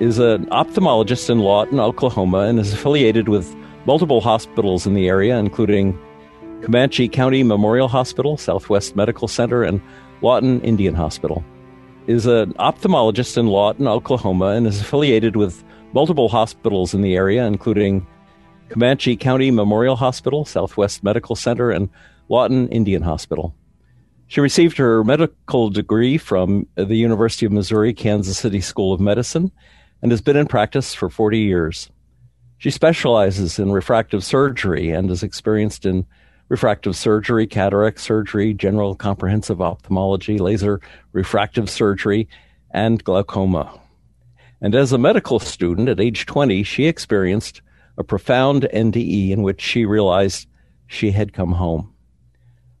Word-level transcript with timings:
is 0.00 0.18
an 0.18 0.46
ophthalmologist 0.46 1.30
in 1.30 1.38
Lawton, 1.38 1.78
Oklahoma, 1.78 2.40
and 2.40 2.58
is 2.58 2.72
affiliated 2.72 3.28
with 3.28 3.54
multiple 3.86 4.20
hospitals 4.20 4.86
in 4.86 4.94
the 4.94 5.08
area, 5.08 5.38
including 5.38 5.98
Comanche 6.62 7.08
County 7.08 7.42
Memorial 7.42 7.88
Hospital, 7.88 8.36
Southwest 8.36 8.96
Medical 8.96 9.28
Center, 9.28 9.62
and 9.62 9.80
Lawton 10.20 10.60
Indian 10.62 10.94
Hospital. 10.94 11.44
Is 12.06 12.26
an 12.26 12.52
ophthalmologist 12.54 13.38
in 13.38 13.46
Lawton, 13.46 13.86
Oklahoma, 13.86 14.48
and 14.48 14.66
is 14.66 14.80
affiliated 14.80 15.36
with 15.36 15.64
multiple 15.92 16.28
hospitals 16.28 16.92
in 16.92 17.00
the 17.00 17.14
area, 17.14 17.46
including 17.46 18.06
Comanche 18.68 19.16
County 19.16 19.50
Memorial 19.50 19.96
Hospital, 19.96 20.44
Southwest 20.44 21.04
Medical 21.04 21.36
Center, 21.36 21.70
and 21.70 21.88
Lawton 22.28 22.68
Indian 22.68 23.02
Hospital. 23.02 23.54
She 24.26 24.40
received 24.40 24.76
her 24.78 25.04
medical 25.04 25.70
degree 25.70 26.18
from 26.18 26.66
the 26.74 26.96
University 26.96 27.46
of 27.46 27.52
Missouri 27.52 27.92
Kansas 27.94 28.38
City 28.38 28.60
School 28.60 28.92
of 28.92 29.00
Medicine 29.00 29.52
and 30.02 30.10
has 30.10 30.20
been 30.20 30.36
in 30.36 30.46
practice 30.46 30.94
for 30.94 31.08
40 31.08 31.38
years. 31.38 31.90
She 32.58 32.70
specializes 32.70 33.58
in 33.58 33.72
refractive 33.72 34.24
surgery 34.24 34.90
and 34.90 35.10
is 35.10 35.22
experienced 35.22 35.84
in 35.84 36.06
refractive 36.48 36.96
surgery, 36.96 37.46
cataract 37.46 38.00
surgery, 38.00 38.54
general 38.54 38.94
comprehensive 38.94 39.60
ophthalmology, 39.60 40.38
laser 40.38 40.80
refractive 41.12 41.68
surgery, 41.68 42.28
and 42.70 43.02
glaucoma. 43.02 43.80
And 44.60 44.74
as 44.74 44.92
a 44.92 44.98
medical 44.98 45.38
student 45.38 45.88
at 45.88 46.00
age 46.00 46.26
20, 46.26 46.62
she 46.62 46.86
experienced 46.86 47.60
a 47.98 48.04
profound 48.04 48.66
NDE 48.72 49.30
in 49.30 49.42
which 49.42 49.60
she 49.60 49.84
realized 49.84 50.48
she 50.86 51.10
had 51.10 51.32
come 51.32 51.52
home. 51.52 51.92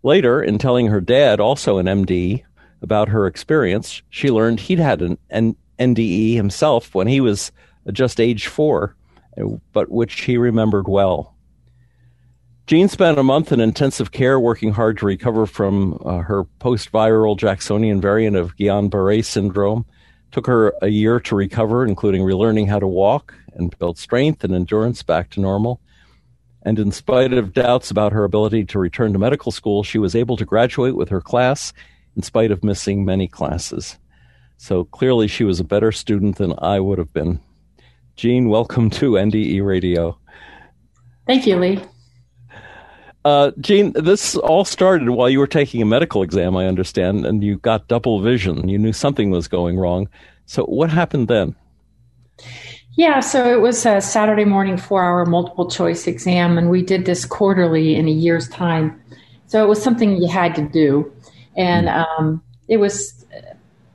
Later, 0.02 0.42
in 0.42 0.58
telling 0.58 0.88
her 0.88 1.00
dad, 1.00 1.40
also 1.40 1.78
an 1.78 1.86
MD, 1.86 2.44
about 2.82 3.08
her 3.08 3.26
experience, 3.26 4.02
she 4.10 4.30
learned 4.30 4.60
he'd 4.60 4.78
had 4.78 5.00
an, 5.00 5.18
an 5.30 5.56
NDE 5.78 6.34
himself 6.34 6.94
when 6.94 7.06
he 7.06 7.20
was 7.20 7.52
just 7.92 8.20
age 8.20 8.46
four, 8.46 8.96
but 9.72 9.90
which 9.90 10.22
he 10.22 10.36
remembered 10.36 10.88
well. 10.88 11.34
Jean 12.66 12.88
spent 12.88 13.18
a 13.18 13.22
month 13.22 13.52
in 13.52 13.60
intensive 13.60 14.10
care 14.10 14.40
working 14.40 14.72
hard 14.72 14.96
to 14.98 15.06
recover 15.06 15.44
from 15.44 16.00
uh, 16.02 16.18
her 16.18 16.44
post 16.44 16.90
viral 16.90 17.36
Jacksonian 17.36 18.00
variant 18.00 18.36
of 18.36 18.56
Guillain 18.56 18.88
Barre 18.88 19.20
syndrome. 19.20 19.84
Took 20.32 20.46
her 20.46 20.72
a 20.80 20.88
year 20.88 21.20
to 21.20 21.36
recover, 21.36 21.84
including 21.84 22.22
relearning 22.22 22.66
how 22.68 22.78
to 22.78 22.86
walk 22.86 23.34
and 23.52 23.78
build 23.78 23.98
strength 23.98 24.44
and 24.44 24.54
endurance 24.54 25.02
back 25.02 25.28
to 25.30 25.40
normal. 25.40 25.80
And 26.62 26.78
in 26.78 26.90
spite 26.90 27.34
of 27.34 27.52
doubts 27.52 27.90
about 27.90 28.12
her 28.12 28.24
ability 28.24 28.64
to 28.64 28.78
return 28.78 29.12
to 29.12 29.18
medical 29.18 29.52
school, 29.52 29.82
she 29.82 29.98
was 29.98 30.14
able 30.14 30.38
to 30.38 30.46
graduate 30.46 30.96
with 30.96 31.10
her 31.10 31.20
class 31.20 31.74
in 32.16 32.22
spite 32.22 32.50
of 32.50 32.64
missing 32.64 33.04
many 33.04 33.28
classes. 33.28 33.98
So 34.64 34.84
clearly, 34.84 35.28
she 35.28 35.44
was 35.44 35.60
a 35.60 35.64
better 35.64 35.92
student 35.92 36.36
than 36.36 36.54
I 36.56 36.80
would 36.80 36.96
have 36.96 37.12
been. 37.12 37.38
Jean, 38.16 38.48
welcome 38.48 38.88
to 38.92 39.10
NDE 39.10 39.62
Radio. 39.62 40.18
Thank 41.26 41.46
you, 41.46 41.56
Lee. 41.56 41.82
Uh, 43.26 43.50
Jean, 43.60 43.92
this 43.92 44.36
all 44.36 44.64
started 44.64 45.10
while 45.10 45.28
you 45.28 45.38
were 45.38 45.46
taking 45.46 45.82
a 45.82 45.84
medical 45.84 46.22
exam, 46.22 46.56
I 46.56 46.66
understand, 46.66 47.26
and 47.26 47.44
you 47.44 47.58
got 47.58 47.88
double 47.88 48.22
vision. 48.22 48.66
You 48.66 48.78
knew 48.78 48.94
something 48.94 49.28
was 49.28 49.48
going 49.48 49.76
wrong. 49.76 50.08
So, 50.46 50.64
what 50.64 50.88
happened 50.88 51.28
then? 51.28 51.54
Yeah, 52.96 53.20
so 53.20 53.52
it 53.52 53.60
was 53.60 53.84
a 53.84 54.00
Saturday 54.00 54.46
morning 54.46 54.78
four 54.78 55.04
hour 55.04 55.26
multiple 55.26 55.68
choice 55.68 56.06
exam, 56.06 56.56
and 56.56 56.70
we 56.70 56.80
did 56.80 57.04
this 57.04 57.26
quarterly 57.26 57.96
in 57.96 58.08
a 58.08 58.12
year's 58.12 58.48
time. 58.48 58.98
So, 59.46 59.62
it 59.62 59.68
was 59.68 59.82
something 59.82 60.16
you 60.16 60.26
had 60.26 60.54
to 60.54 60.62
do. 60.62 61.12
And 61.54 61.90
um, 61.90 62.42
it 62.68 62.78
was 62.78 63.23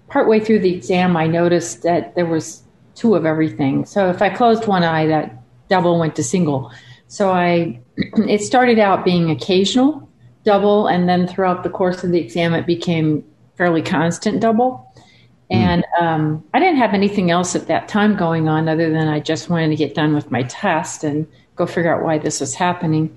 partway 0.10 0.40
through 0.40 0.60
the 0.60 0.74
exam, 0.74 1.16
I 1.16 1.28
noticed 1.28 1.84
that 1.84 2.16
there 2.16 2.26
was 2.26 2.64
two 2.96 3.16
of 3.16 3.26
everything. 3.26 3.86
So 3.86 4.10
if 4.10 4.22
I 4.22 4.30
closed 4.30 4.68
one 4.68 4.84
eye, 4.84 5.08
that 5.08 5.42
double 5.70 6.00
went 6.00 6.16
to 6.18 6.24
single. 6.24 6.72
So 7.08 7.32
I, 7.32 7.80
it 7.98 8.42
started 8.42 8.80
out 8.80 9.06
being 9.06 9.30
occasional 9.30 10.10
double, 10.44 10.88
and 10.88 11.08
then 11.08 11.28
throughout 11.28 11.64
the 11.64 11.70
course 11.70 12.04
of 12.04 12.12
the 12.12 12.20
exam, 12.20 12.54
it 12.54 12.66
became 12.66 13.24
fairly 13.56 13.82
constant 13.82 14.40
double. 14.42 14.92
Hmm. 15.52 15.58
And 15.58 15.86
um, 16.00 16.44
I 16.54 16.60
didn't 16.60 16.78
have 16.78 16.94
anything 16.94 17.30
else 17.30 17.56
at 17.56 17.68
that 17.68 17.88
time 17.88 18.16
going 18.16 18.48
on 18.48 18.68
other 18.68 18.90
than 18.90 19.08
I 19.08 19.20
just 19.20 19.50
wanted 19.50 19.70
to 19.70 19.76
get 19.76 19.96
done 19.96 20.16
with 20.16 20.32
my 20.32 20.44
test 20.44 21.04
and 21.04 21.28
go 21.56 21.66
figure 21.66 21.94
out 21.94 22.04
why 22.04 22.18
this 22.18 22.40
was 22.40 22.56
happening. 22.56 23.16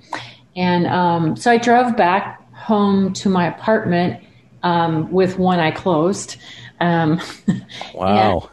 And 0.57 0.87
um, 0.87 1.37
so 1.37 1.51
I 1.51 1.59
drove 1.59 1.97
back 1.97 2.41
home 2.53 3.13
to 3.15 3.29
my 3.29 3.47
apartment 3.47 4.23
um, 4.63 5.11
with 5.11 5.39
one 5.39 5.59
eye 5.59 5.71
closed. 5.71 6.37
Um, 6.83 7.21
wow. 7.95 8.41
And, 8.41 8.49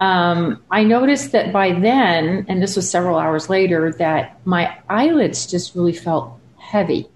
um, 0.00 0.62
I 0.70 0.84
noticed 0.84 1.32
that 1.32 1.52
by 1.52 1.72
then, 1.72 2.46
and 2.48 2.62
this 2.62 2.76
was 2.76 2.88
several 2.88 3.18
hours 3.18 3.48
later, 3.48 3.92
that 3.92 4.38
my 4.44 4.76
eyelids 4.88 5.46
just 5.46 5.74
really 5.74 5.92
felt 5.92 6.38
heavy. 6.56 7.08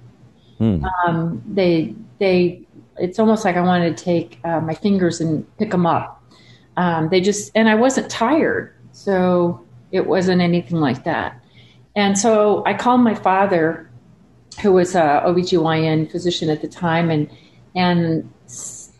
Hmm. 0.59 0.84
Um, 0.84 1.43
they 1.47 1.95
they 2.19 2.62
it's 2.99 3.19
almost 3.19 3.45
like 3.45 3.56
I 3.56 3.61
wanted 3.61 3.97
to 3.97 4.05
take 4.05 4.39
uh, 4.45 4.61
my 4.61 4.75
fingers 4.75 5.21
and 5.21 5.47
pick 5.59 5.71
them 5.71 5.87
up. 5.87 6.23
Um, 6.77 7.09
they 7.09 7.21
just 7.21 7.53
and 7.55 7.69
I 7.69 7.75
wasn't 7.75 8.11
tired, 8.11 8.75
so 8.93 9.65
it 9.93 10.06
wasn't 10.06 10.41
anything 10.41 10.79
like 10.79 11.05
that. 11.05 11.41
And 11.94 12.19
so 12.19 12.65
I 12.65 12.75
called 12.75 13.03
my 13.03 13.15
father, 13.15 13.91
who 14.61 14.73
was 14.73 14.94
a 14.94 15.23
OBGYN 15.25 16.11
physician 16.11 16.50
at 16.50 16.62
the 16.62 16.69
time, 16.69 17.11
and 17.11 17.31
and 17.77 18.29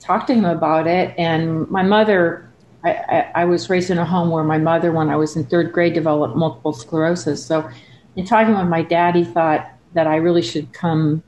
talked 0.02 0.26
to 0.26 0.34
him 0.34 0.44
about 0.44 0.86
it. 0.86 1.14
And 1.16 1.70
my 1.70 1.82
mother, 1.82 2.50
I, 2.84 2.90
I, 2.90 3.32
I, 3.36 3.44
was 3.44 3.70
raised 3.70 3.90
in 3.90 3.98
a 3.98 4.04
home 4.04 4.30
where 4.30 4.44
my 4.44 4.58
mother, 4.58 4.92
when 4.92 5.08
I 5.08 5.16
was 5.16 5.36
in 5.36 5.44
third 5.44 5.72
grade, 5.72 5.94
developed 5.94 6.36
multiple 6.36 6.72
sclerosis. 6.72 7.44
So, 7.44 7.68
in 8.16 8.26
talking 8.26 8.56
with 8.56 8.66
my 8.66 8.82
dad, 8.82 9.14
he 9.14 9.24
thought 9.24 9.70
that 9.94 10.06
I 10.06 10.16
really 10.16 10.42
should 10.42 10.72
come 10.72 11.22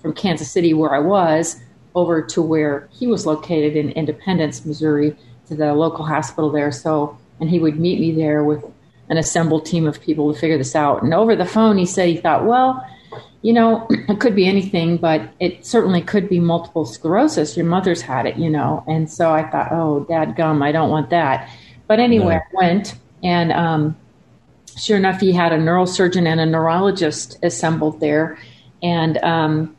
from 0.00 0.14
Kansas 0.14 0.50
City, 0.50 0.72
where 0.72 0.94
I 0.94 1.00
was, 1.00 1.56
over 1.94 2.22
to 2.22 2.40
where 2.40 2.88
he 2.92 3.06
was 3.06 3.26
located 3.26 3.76
in 3.76 3.90
Independence, 3.90 4.64
Missouri, 4.64 5.16
to 5.48 5.54
the 5.54 5.74
local 5.74 6.04
hospital 6.04 6.50
there. 6.50 6.70
So, 6.70 7.18
and 7.40 7.50
he 7.50 7.58
would 7.58 7.78
meet 7.78 8.00
me 8.00 8.12
there 8.12 8.44
with 8.44 8.64
an 9.08 9.18
assembled 9.18 9.66
team 9.66 9.86
of 9.86 10.00
people 10.00 10.32
to 10.32 10.38
figure 10.38 10.58
this 10.58 10.76
out. 10.76 11.02
And 11.02 11.12
over 11.12 11.34
the 11.34 11.46
phone, 11.46 11.76
he 11.76 11.86
said 11.86 12.08
he 12.08 12.16
thought, 12.16 12.44
well, 12.44 12.86
you 13.42 13.52
know, 13.52 13.86
it 13.90 14.20
could 14.20 14.34
be 14.34 14.46
anything, 14.46 14.96
but 14.96 15.22
it 15.40 15.64
certainly 15.64 16.02
could 16.02 16.28
be 16.28 16.40
multiple 16.40 16.84
sclerosis. 16.84 17.56
Your 17.56 17.66
mother's 17.66 18.02
had 18.02 18.26
it, 18.26 18.36
you 18.36 18.50
know. 18.50 18.84
And 18.86 19.10
so 19.10 19.32
I 19.32 19.48
thought, 19.48 19.68
oh, 19.72 20.04
dad 20.08 20.36
gum, 20.36 20.62
I 20.62 20.72
don't 20.72 20.90
want 20.90 21.10
that. 21.10 21.50
But 21.86 22.00
anyway, 22.00 22.40
no. 22.52 22.60
I 22.60 22.64
went, 22.66 22.94
and 23.22 23.52
um, 23.52 23.96
sure 24.76 24.96
enough, 24.96 25.20
he 25.20 25.32
had 25.32 25.52
a 25.52 25.58
neurosurgeon 25.58 26.26
and 26.26 26.40
a 26.40 26.46
neurologist 26.46 27.38
assembled 27.42 28.00
there. 28.00 28.38
And 28.82 29.18
um, 29.18 29.76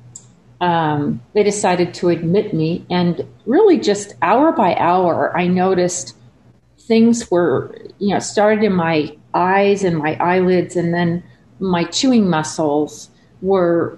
um, 0.61 1.21
they 1.33 1.43
decided 1.43 1.93
to 1.95 2.09
admit 2.09 2.53
me. 2.53 2.85
And 2.89 3.25
really, 3.45 3.79
just 3.79 4.15
hour 4.21 4.51
by 4.51 4.75
hour, 4.75 5.35
I 5.37 5.47
noticed 5.47 6.15
things 6.79 7.29
were, 7.29 7.75
you 7.99 8.13
know, 8.13 8.19
started 8.19 8.63
in 8.63 8.73
my 8.73 9.15
eyes 9.33 9.83
and 9.83 9.97
my 9.97 10.15
eyelids, 10.15 10.75
and 10.75 10.93
then 10.93 11.23
my 11.59 11.83
chewing 11.83 12.29
muscles 12.29 13.09
were 13.41 13.97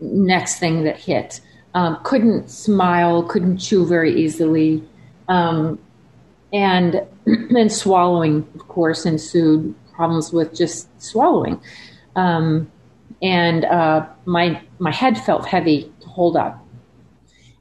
next 0.00 0.58
thing 0.58 0.84
that 0.84 0.96
hit. 0.96 1.40
Um, 1.74 1.98
couldn't 2.04 2.50
smile, 2.50 3.22
couldn't 3.22 3.58
chew 3.58 3.86
very 3.86 4.14
easily, 4.14 4.82
um, 5.28 5.78
and 6.52 7.06
then 7.50 7.70
swallowing, 7.70 8.46
of 8.54 8.68
course, 8.68 9.06
ensued 9.06 9.74
problems 9.94 10.32
with 10.32 10.54
just 10.54 10.88
swallowing. 11.02 11.60
Um, 12.14 12.70
and 13.22 13.64
uh, 13.64 14.06
my 14.26 14.60
my 14.78 14.90
head 14.90 15.16
felt 15.16 15.46
heavy 15.46 15.90
to 16.00 16.08
hold 16.08 16.36
up, 16.36 16.62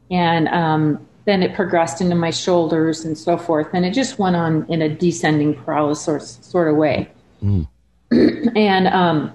and 0.10 0.50
um, 0.50 1.08
then 1.26 1.44
it 1.44 1.54
progressed 1.54 2.02
into 2.02 2.16
my 2.16 2.32
shoulders 2.32 3.06
and 3.06 3.18
so 3.18 3.38
forth, 3.38 3.68
and 3.74 3.86
it 3.86 3.92
just 3.92 4.20
went 4.20 4.36
on 4.36 4.66
in 4.70 4.82
a 4.82 4.90
descending 4.90 5.54
paralysis 5.54 6.40
sort 6.42 6.68
of 6.68 6.76
way. 6.76 7.10
Mm. 7.44 7.68
and 8.58 8.88
um, 8.88 9.32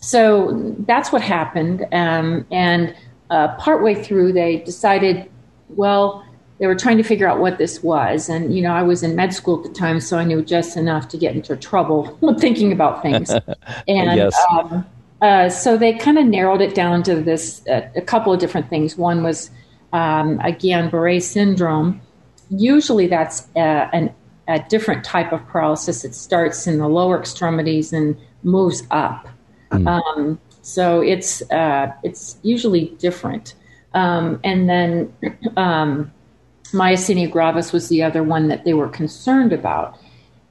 so 0.00 0.74
that's 0.86 1.12
what 1.12 1.22
happened. 1.22 1.86
Um, 1.92 2.46
and 2.50 2.94
uh, 3.30 3.54
partway 3.56 3.94
through, 3.94 4.32
they 4.32 4.58
decided, 4.58 5.30
well, 5.70 6.24
they 6.58 6.66
were 6.66 6.74
trying 6.74 6.96
to 6.96 7.02
figure 7.02 7.28
out 7.28 7.40
what 7.40 7.58
this 7.58 7.82
was. 7.82 8.28
And, 8.28 8.54
you 8.54 8.62
know, 8.62 8.72
I 8.72 8.82
was 8.82 9.02
in 9.02 9.14
med 9.14 9.32
school 9.32 9.58
at 9.58 9.62
the 9.64 9.78
time, 9.78 10.00
so 10.00 10.18
I 10.18 10.24
knew 10.24 10.42
just 10.42 10.76
enough 10.76 11.08
to 11.08 11.18
get 11.18 11.34
into 11.34 11.56
trouble 11.56 12.18
thinking 12.38 12.72
about 12.72 13.02
things. 13.02 13.30
And 13.86 14.16
yes. 14.16 14.36
um, 14.50 14.86
uh, 15.20 15.48
so 15.48 15.76
they 15.76 15.94
kind 15.94 16.18
of 16.18 16.26
narrowed 16.26 16.60
it 16.60 16.74
down 16.74 17.02
to 17.04 17.16
this 17.16 17.66
uh, 17.68 17.88
a 17.96 18.00
couple 18.00 18.32
of 18.32 18.40
different 18.40 18.68
things. 18.68 18.96
One 18.96 19.22
was, 19.22 19.50
um, 19.92 20.38
Guillain-Barré 20.38 21.22
syndrome. 21.22 22.00
Usually 22.50 23.06
that's 23.06 23.46
a, 23.56 23.60
uh, 23.60 23.90
an, 23.92 24.14
a 24.48 24.58
different 24.68 25.04
type 25.04 25.32
of 25.32 25.46
paralysis. 25.46 26.04
It 26.04 26.14
starts 26.14 26.66
in 26.66 26.78
the 26.78 26.88
lower 26.88 27.18
extremities 27.18 27.92
and 27.92 28.16
moves 28.42 28.82
up. 28.90 29.28
Mm. 29.70 29.86
Um, 29.86 30.40
so 30.62 31.00
it's 31.00 31.42
uh, 31.50 31.92
it's 32.02 32.38
usually 32.42 32.86
different. 32.98 33.54
Um, 33.94 34.38
and 34.44 34.68
then 34.68 35.12
um, 35.56 36.12
myasthenia 36.72 37.30
gravis 37.30 37.72
was 37.72 37.88
the 37.88 38.02
other 38.02 38.22
one 38.22 38.48
that 38.48 38.64
they 38.64 38.74
were 38.74 38.88
concerned 38.88 39.52
about. 39.52 39.98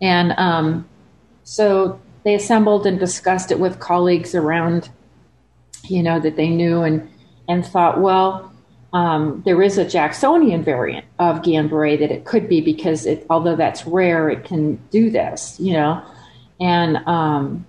And 0.01 0.33
um, 0.37 0.87
so 1.43 1.99
they 2.23 2.35
assembled 2.35 2.85
and 2.85 2.99
discussed 2.99 3.51
it 3.51 3.59
with 3.59 3.79
colleagues 3.79 4.35
around, 4.35 4.89
you 5.83 6.03
know, 6.03 6.19
that 6.19 6.35
they 6.35 6.49
knew 6.49 6.81
and, 6.83 7.09
and 7.47 7.65
thought, 7.65 8.01
well, 8.01 8.51
um, 8.93 9.43
there 9.45 9.61
is 9.61 9.77
a 9.77 9.87
Jacksonian 9.87 10.63
variant 10.63 11.05
of 11.19 11.41
Guillain-Barré 11.41 11.99
that 11.99 12.11
it 12.11 12.25
could 12.25 12.49
be 12.49 12.61
because 12.61 13.05
it, 13.05 13.25
although 13.29 13.55
that's 13.55 13.85
rare, 13.85 14.29
it 14.29 14.43
can 14.43 14.75
do 14.89 15.09
this, 15.09 15.59
you 15.59 15.73
know. 15.73 16.03
And 16.59 16.97
um, 17.07 17.65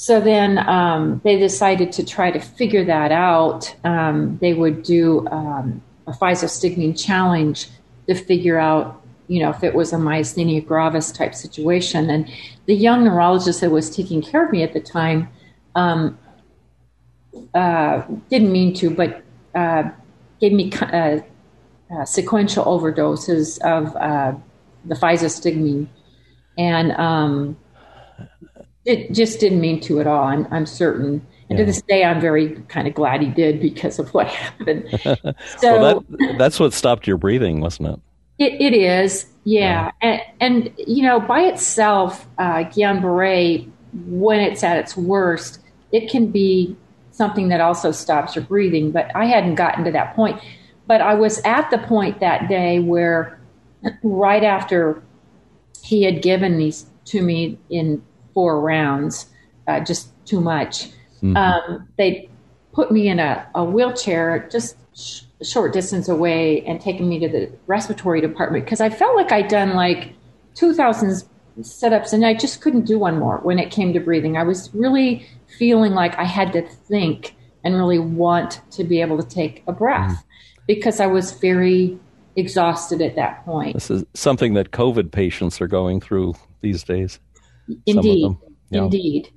so 0.00 0.20
then 0.20 0.58
um, 0.68 1.20
they 1.24 1.36
decided 1.36 1.90
to 1.90 2.04
try 2.04 2.30
to 2.30 2.38
figure 2.38 2.84
that 2.84 3.10
out. 3.10 3.74
Um, 3.82 4.38
they 4.40 4.54
would 4.54 4.84
do 4.84 5.26
um, 5.26 5.82
a 6.06 6.12
physostigmine 6.12 6.96
challenge 6.96 7.68
to 8.06 8.14
figure 8.14 8.60
out, 8.60 9.04
you 9.26 9.40
know, 9.42 9.50
if 9.50 9.64
it 9.64 9.74
was 9.74 9.92
a 9.92 9.96
myasthenia 9.96 10.64
gravis 10.64 11.10
type 11.10 11.34
situation. 11.34 12.10
And 12.10 12.30
the 12.66 12.76
young 12.76 13.02
neurologist 13.02 13.60
that 13.60 13.72
was 13.72 13.90
taking 13.90 14.22
care 14.22 14.46
of 14.46 14.52
me 14.52 14.62
at 14.62 14.72
the 14.72 14.78
time 14.78 15.28
um, 15.74 16.16
uh, 17.52 18.02
didn't 18.30 18.52
mean 18.52 18.74
to, 18.74 18.90
but 18.90 19.24
uh, 19.56 19.90
gave 20.40 20.52
me 20.52 20.70
uh, 20.80 21.18
uh 21.90 22.04
sequential 22.04 22.64
overdoses 22.66 23.58
of 23.62 23.96
uh, 23.96 24.32
the 24.84 24.94
physostigmine. 24.94 25.88
And 26.56 26.92
um, 26.92 27.56
it 28.88 29.12
just 29.12 29.38
didn't 29.38 29.60
mean 29.60 29.80
to 29.80 30.00
at 30.00 30.06
all. 30.06 30.24
I'm, 30.24 30.48
I'm 30.50 30.64
certain. 30.64 31.24
And 31.50 31.58
yeah. 31.58 31.64
to 31.64 31.64
this 31.66 31.82
day, 31.82 32.04
I'm 32.04 32.20
very 32.20 32.54
kind 32.68 32.88
of 32.88 32.94
glad 32.94 33.20
he 33.20 33.28
did 33.28 33.60
because 33.60 33.98
of 33.98 34.12
what 34.14 34.26
happened. 34.28 34.88
So 35.02 35.22
well, 35.62 36.04
that, 36.08 36.36
that's 36.38 36.58
what 36.58 36.72
stopped 36.72 37.06
your 37.06 37.18
breathing, 37.18 37.60
wasn't 37.60 37.88
it? 37.90 38.00
It, 38.38 38.60
it 38.60 38.74
is, 38.74 39.26
yeah. 39.44 39.90
yeah. 40.02 40.20
And, 40.40 40.66
and, 40.66 40.74
you 40.78 41.02
know, 41.02 41.20
by 41.20 41.40
itself, 41.40 42.26
uh, 42.38 42.64
Guillain-Barré, 42.64 43.70
when 44.06 44.40
it's 44.40 44.64
at 44.64 44.78
its 44.78 44.96
worst, 44.96 45.60
it 45.92 46.10
can 46.10 46.30
be 46.30 46.74
something 47.10 47.48
that 47.48 47.60
also 47.60 47.92
stops 47.92 48.36
your 48.36 48.44
breathing. 48.44 48.90
But 48.90 49.14
I 49.14 49.26
hadn't 49.26 49.56
gotten 49.56 49.84
to 49.84 49.90
that 49.90 50.16
point. 50.16 50.40
But 50.86 51.02
I 51.02 51.12
was 51.12 51.42
at 51.44 51.70
the 51.70 51.78
point 51.78 52.20
that 52.20 52.48
day 52.48 52.80
where, 52.80 53.38
right 54.02 54.44
after 54.44 55.02
he 55.82 56.04
had 56.04 56.22
given 56.22 56.56
these 56.56 56.86
to 57.06 57.22
me 57.22 57.58
in 57.68 58.02
four 58.38 58.60
rounds, 58.60 59.26
uh, 59.66 59.80
just 59.80 60.12
too 60.24 60.40
much. 60.40 60.84
Mm-hmm. 61.24 61.36
Um, 61.36 61.88
they 61.96 62.30
put 62.72 62.92
me 62.92 63.08
in 63.08 63.18
a, 63.18 63.44
a 63.56 63.64
wheelchair 63.64 64.48
just 64.48 64.76
sh- 64.94 65.22
a 65.40 65.44
short 65.44 65.72
distance 65.72 66.08
away 66.08 66.64
and 66.64 66.80
taken 66.80 67.08
me 67.08 67.18
to 67.18 67.28
the 67.28 67.50
respiratory 67.66 68.20
department 68.20 68.64
because 68.64 68.80
I 68.80 68.90
felt 68.90 69.16
like 69.16 69.32
I'd 69.32 69.48
done 69.48 69.74
like 69.74 70.12
2,000 70.54 71.24
setups 71.62 72.12
and 72.12 72.24
I 72.24 72.32
just 72.32 72.60
couldn't 72.60 72.84
do 72.86 72.96
one 72.96 73.18
more 73.18 73.38
when 73.38 73.58
it 73.58 73.72
came 73.72 73.92
to 73.92 73.98
breathing. 73.98 74.36
I 74.36 74.44
was 74.44 74.72
really 74.72 75.26
feeling 75.58 75.94
like 75.94 76.16
I 76.16 76.22
had 76.22 76.52
to 76.52 76.62
think 76.62 77.34
and 77.64 77.74
really 77.74 77.98
want 77.98 78.60
to 78.70 78.84
be 78.84 79.00
able 79.00 79.20
to 79.20 79.28
take 79.28 79.64
a 79.66 79.72
breath 79.72 80.12
mm-hmm. 80.12 80.62
because 80.68 81.00
I 81.00 81.08
was 81.08 81.32
very 81.32 81.98
exhausted 82.36 83.02
at 83.02 83.16
that 83.16 83.44
point. 83.44 83.74
This 83.74 83.90
is 83.90 84.04
something 84.14 84.54
that 84.54 84.70
COVID 84.70 85.10
patients 85.10 85.60
are 85.60 85.66
going 85.66 86.00
through 86.00 86.36
these 86.60 86.84
days. 86.84 87.18
Indeed, 87.86 88.36
yeah. 88.70 88.84
indeed. 88.84 89.30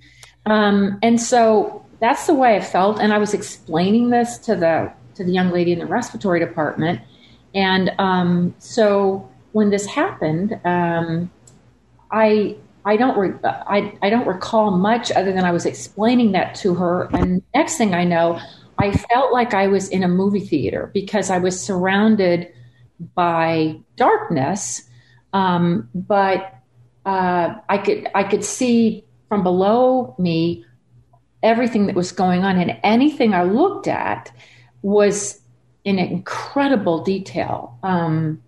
Um, 0.45 0.99
and 1.01 1.19
so 1.21 1.85
that's 1.99 2.27
the 2.27 2.33
way 2.33 2.55
I 2.55 2.61
felt. 2.61 2.99
And 2.99 3.13
I 3.13 3.17
was 3.17 3.33
explaining 3.33 4.09
this 4.09 4.37
to 4.39 4.55
the 4.55 4.91
to 5.15 5.23
the 5.23 5.31
young 5.31 5.51
lady 5.51 5.71
in 5.71 5.79
the 5.79 5.85
respiratory 5.85 6.39
department. 6.39 7.01
And 7.53 7.91
um, 7.99 8.55
so 8.59 9.29
when 9.51 9.69
this 9.69 9.85
happened, 9.85 10.59
um, 10.63 11.29
I 12.11 12.55
I 12.85 12.97
don't 12.97 13.17
re- 13.17 13.39
I, 13.43 13.93
I 14.01 14.09
don't 14.09 14.27
recall 14.27 14.71
much 14.71 15.11
other 15.11 15.31
than 15.31 15.43
I 15.43 15.51
was 15.51 15.65
explaining 15.65 16.31
that 16.31 16.55
to 16.55 16.73
her. 16.75 17.09
And 17.13 17.43
next 17.53 17.77
thing 17.77 17.93
I 17.93 18.03
know, 18.03 18.39
I 18.79 18.91
felt 18.91 19.31
like 19.31 19.53
I 19.53 19.67
was 19.67 19.89
in 19.89 20.03
a 20.03 20.07
movie 20.07 20.39
theater 20.39 20.89
because 20.93 21.29
I 21.29 21.37
was 21.37 21.61
surrounded 21.61 22.51
by 23.15 23.79
darkness, 23.95 24.83
um, 25.33 25.89
but 25.93 26.55
uh, 27.05 27.55
I 27.69 27.77
could 27.77 28.09
I 28.13 28.23
could 28.23 28.43
see 28.43 29.05
from 29.29 29.43
below 29.43 30.15
me 30.19 30.65
everything 31.43 31.87
that 31.87 31.95
was 31.95 32.11
going 32.11 32.43
on, 32.43 32.57
and 32.57 32.77
anything 32.83 33.33
I 33.33 33.43
looked 33.43 33.87
at 33.87 34.31
was 34.81 35.41
in 35.83 35.99
incredible 35.99 37.03
detail. 37.03 37.77
Um, 37.83 38.41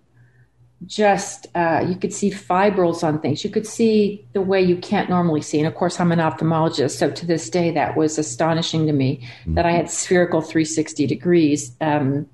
just 0.86 1.46
uh, 1.54 1.84
you 1.86 1.96
could 1.96 2.12
see 2.12 2.30
fibrils 2.30 3.02
on 3.02 3.20
things. 3.20 3.42
You 3.42 3.50
could 3.50 3.66
see 3.66 4.26
the 4.32 4.42
way 4.42 4.60
you 4.60 4.76
can't 4.76 5.08
normally 5.08 5.40
see. 5.40 5.58
And 5.58 5.66
of 5.66 5.74
course, 5.74 5.98
I'm 5.98 6.12
an 6.12 6.18
ophthalmologist, 6.18 6.98
so 6.98 7.10
to 7.10 7.26
this 7.26 7.48
day, 7.48 7.70
that 7.70 7.96
was 7.96 8.18
astonishing 8.18 8.86
to 8.86 8.92
me 8.92 9.16
mm-hmm. 9.16 9.54
that 9.54 9.66
I 9.66 9.72
had 9.72 9.90
spherical 9.90 10.40
360 10.40 11.06
degrees. 11.06 11.74
Um, 11.80 12.28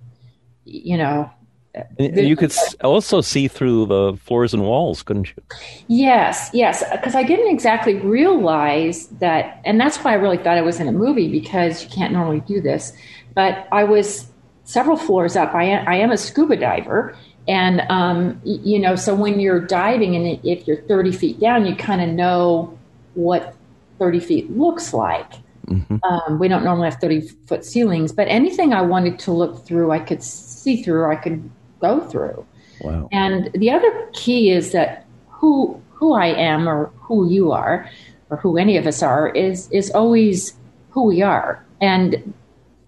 you 0.64 0.96
know, 0.96 1.30
and 1.74 2.28
you 2.28 2.36
could 2.36 2.52
also 2.82 3.20
see 3.20 3.46
through 3.46 3.86
the 3.86 4.16
floors 4.24 4.52
and 4.52 4.64
walls, 4.64 5.02
couldn't 5.02 5.28
you? 5.28 5.42
Yes, 5.88 6.50
yes, 6.52 6.82
because 6.90 7.14
I 7.14 7.22
didn't 7.22 7.48
exactly 7.48 7.94
realize 7.94 9.06
that, 9.20 9.60
and 9.64 9.80
that's 9.80 9.98
why 9.98 10.12
I 10.12 10.14
really 10.14 10.36
thought 10.36 10.58
I 10.58 10.62
was 10.62 10.80
in 10.80 10.88
a 10.88 10.92
movie 10.92 11.28
because 11.28 11.84
you 11.84 11.90
can't 11.90 12.12
normally 12.12 12.40
do 12.40 12.60
this. 12.60 12.92
But 13.34 13.68
I 13.70 13.84
was 13.84 14.26
several 14.64 14.96
floors 14.96 15.36
up. 15.36 15.54
I 15.54 15.64
am, 15.64 15.86
I 15.86 15.96
am 15.96 16.10
a 16.10 16.16
scuba 16.16 16.56
diver, 16.56 17.16
and 17.46 17.82
um, 17.88 18.40
you 18.44 18.78
know, 18.78 18.96
so 18.96 19.14
when 19.14 19.38
you're 19.38 19.60
diving 19.60 20.16
and 20.16 20.40
if 20.44 20.66
you're 20.66 20.82
30 20.82 21.12
feet 21.12 21.40
down, 21.40 21.66
you 21.66 21.76
kind 21.76 22.00
of 22.00 22.08
know 22.08 22.76
what 23.14 23.54
30 23.98 24.18
feet 24.20 24.50
looks 24.56 24.92
like. 24.92 25.30
Mm-hmm. 25.66 25.96
Um, 26.02 26.38
we 26.40 26.48
don't 26.48 26.64
normally 26.64 26.90
have 26.90 27.00
30 27.00 27.20
foot 27.46 27.64
ceilings, 27.64 28.10
but 28.12 28.26
anything 28.26 28.72
I 28.72 28.82
wanted 28.82 29.20
to 29.20 29.32
look 29.32 29.64
through, 29.64 29.92
I 29.92 30.00
could 30.00 30.22
see 30.22 30.82
through. 30.82 31.08
I 31.08 31.14
could 31.14 31.48
go 31.80 32.00
through. 32.00 32.46
Wow. 32.80 33.08
And 33.12 33.50
the 33.54 33.70
other 33.70 34.08
key 34.12 34.50
is 34.50 34.72
that 34.72 35.06
who 35.28 35.80
who 35.90 36.14
I 36.14 36.28
am 36.28 36.68
or 36.68 36.86
who 37.00 37.28
you 37.28 37.52
are 37.52 37.88
or 38.30 38.36
who 38.38 38.56
any 38.56 38.76
of 38.76 38.86
us 38.86 39.02
are 39.02 39.28
is 39.28 39.70
is 39.70 39.90
always 39.90 40.54
who 40.90 41.04
we 41.04 41.22
are. 41.22 41.64
And 41.80 42.34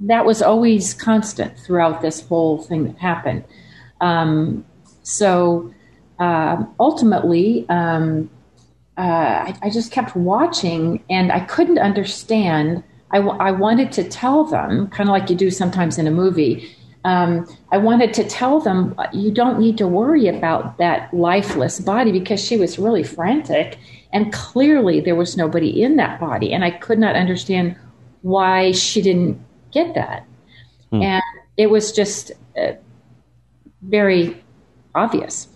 that 0.00 0.24
was 0.24 0.42
always 0.42 0.94
constant 0.94 1.56
throughout 1.58 2.02
this 2.02 2.20
whole 2.26 2.58
thing 2.58 2.84
that 2.84 2.98
happened. 2.98 3.44
Um, 4.00 4.64
so 5.02 5.72
uh, 6.18 6.64
ultimately, 6.80 7.66
um, 7.68 8.28
uh, 8.98 9.00
I, 9.00 9.58
I, 9.62 9.70
just 9.70 9.90
kept 9.90 10.14
watching 10.14 11.02
and 11.08 11.32
I 11.32 11.40
couldn't 11.40 11.78
understand. 11.78 12.82
I, 13.10 13.18
w- 13.18 13.38
I 13.38 13.50
wanted 13.52 13.90
to 13.92 14.04
tell 14.04 14.44
them, 14.44 14.88
kind 14.88 15.08
of 15.08 15.12
like 15.12 15.30
you 15.30 15.36
do 15.36 15.50
sometimes 15.50 15.98
in 15.98 16.06
a 16.06 16.10
movie, 16.10 16.76
um, 17.04 17.46
I 17.72 17.78
wanted 17.78 18.14
to 18.14 18.24
tell 18.24 18.60
them 18.60 18.94
you 19.12 19.32
don't 19.32 19.58
need 19.58 19.76
to 19.78 19.86
worry 19.86 20.28
about 20.28 20.78
that 20.78 21.12
lifeless 21.12 21.80
body 21.80 22.12
because 22.12 22.42
she 22.42 22.56
was 22.56 22.78
really 22.78 23.02
frantic 23.02 23.78
and 24.12 24.32
clearly 24.32 25.00
there 25.00 25.16
was 25.16 25.36
nobody 25.36 25.82
in 25.82 25.96
that 25.96 26.20
body. 26.20 26.52
And 26.52 26.64
I 26.64 26.70
could 26.70 26.98
not 26.98 27.16
understand 27.16 27.76
why 28.20 28.72
she 28.72 29.02
didn't 29.02 29.42
get 29.72 29.94
that. 29.94 30.26
Hmm. 30.90 31.02
and 31.02 31.22
it 31.56 31.70
was 31.70 31.90
just 31.90 32.32
uh, 32.56 32.72
very 33.82 34.42
obvious. 34.94 35.48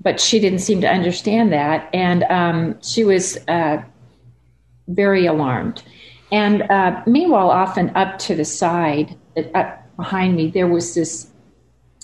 But 0.00 0.20
she 0.20 0.40
didn't 0.40 0.60
seem 0.60 0.80
to 0.80 0.88
understand 0.88 1.52
that. 1.52 1.88
And 1.94 2.24
um, 2.24 2.80
she 2.82 3.04
was 3.04 3.38
uh, 3.46 3.82
very 4.88 5.26
alarmed. 5.26 5.82
And 6.32 6.62
uh, 6.62 7.02
meanwhile 7.06 7.50
often 7.50 7.90
up 7.96 8.18
to 8.20 8.34
the 8.34 8.44
side 8.44 9.16
uh, 9.54 9.76
behind 10.00 10.34
me, 10.34 10.50
there 10.50 10.66
was 10.66 10.94
this 10.94 11.30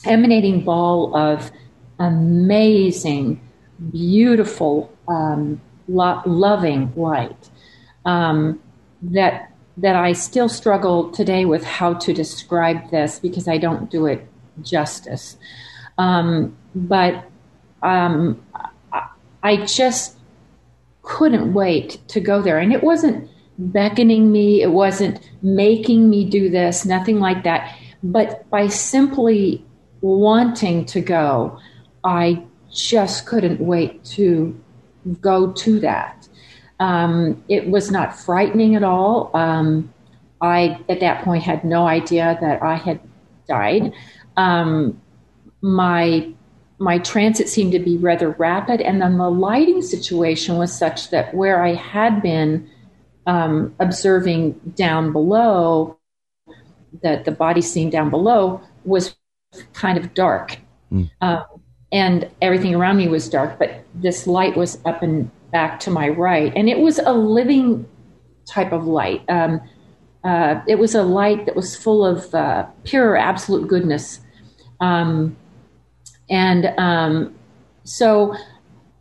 emanating 0.05 0.65
ball 0.65 1.17
of 1.17 1.51
amazing, 1.99 3.41
beautiful, 3.91 4.93
um, 5.09 5.61
lo- 5.89 6.23
loving 6.27 6.93
light 6.97 7.51
um, 8.05 8.61
that 9.03 9.51
that 9.79 9.95
I 9.95 10.13
still 10.15 10.49
struggle 10.49 11.11
today 11.11 11.45
with 11.45 11.63
how 11.63 11.95
to 11.95 12.15
describe 12.15 12.91
this 12.91 13.19
because 13.19 13.47
I 13.47 13.59
don't 13.59 13.91
do 13.91 14.07
it 14.07 14.27
justice. 14.63 15.37
Um, 15.99 16.57
but 16.75 17.25
um, 17.83 18.43
I, 18.91 19.09
I 19.43 19.57
just 19.67 20.17
couldn't 21.03 21.53
wait 21.53 22.01
to 22.09 22.21
go 22.21 22.41
there. 22.41 22.59
And 22.59 22.73
it 22.73 22.83
wasn't 22.83 23.29
beckoning 23.59 24.33
me, 24.33 24.63
it 24.63 24.71
wasn't 24.71 25.21
making 25.43 26.09
me 26.09 26.25
do 26.25 26.49
this, 26.49 26.87
nothing 26.87 27.21
like 27.21 27.45
that. 27.45 27.77
But 28.03 28.49
by 28.51 28.69
simply 28.69 29.65
wanting 30.01 30.85
to 30.87 31.01
go, 31.01 31.59
I 32.05 32.45
just 32.73 33.27
couldn't 33.27 33.61
wait 33.61 34.05
to 34.05 34.59
go 35.21 35.53
to 35.53 35.81
that. 35.81 36.29
Um, 36.79 37.43
it 37.49 37.69
was 37.69 37.91
not 37.91 38.19
frightening 38.19 38.75
at 38.75 38.83
all. 38.83 39.31
Um, 39.35 39.93
I, 40.41 40.79
at 40.89 41.01
that 41.01 41.25
point, 41.25 41.43
had 41.43 41.65
no 41.65 41.87
idea 41.87 42.37
that 42.41 42.63
I 42.63 42.77
had 42.77 43.01
died. 43.49 43.93
Um, 44.37 45.01
my 45.63 46.33
my 46.79 46.99
transit 46.99 47.49
seemed 47.49 47.73
to 47.73 47.79
be 47.79 47.97
rather 47.97 48.31
rapid, 48.33 48.83
and 48.83 49.01
then 49.01 49.17
the 49.17 49.31
lighting 49.31 49.81
situation 49.81 50.59
was 50.59 50.77
such 50.77 51.09
that 51.09 51.33
where 51.35 51.63
I 51.65 51.73
had 51.73 52.21
been 52.21 52.69
um, 53.27 53.75
observing 53.81 54.53
down 54.77 55.11
below, 55.11 55.96
that 57.03 57.25
the 57.25 57.33
body 57.33 57.61
scene 57.61 57.91
down 57.91 58.11
below 58.11 58.61
was 58.85 59.17
kind 59.73 59.99
of 59.99 60.15
dark. 60.15 60.59
Mm. 60.93 61.11
Uh, 61.21 61.43
and 61.93 62.29
everything 62.43 62.75
around 62.75 62.97
me 62.97 63.09
was 63.09 63.29
dark, 63.29 63.59
but 63.59 63.85
this 63.95 64.27
light 64.27 64.57
was 64.57 64.79
up 64.85 65.03
and 65.03 65.31
back 65.53 65.81
to 65.81 65.91
my 65.91 66.09
right. 66.09 66.53
And 66.57 66.69
it 66.69 66.79
was 66.79 66.99
a 66.99 67.13
living 67.13 67.87
type 68.49 68.73
of 68.73 68.87
light. 68.87 69.23
Um, 69.29 69.61
uh, 70.25 70.61
it 70.67 70.79
was 70.79 70.95
a 70.95 71.03
light 71.03 71.47
that 71.47 71.55
was 71.55 71.77
full 71.77 72.05
of 72.05 72.35
uh, 72.35 72.67
pure, 72.85 73.17
absolute 73.17 73.69
goodness. 73.69 74.21
Um, 74.81 75.37
and 76.29 76.67
um, 76.79 77.35
so 77.85 78.35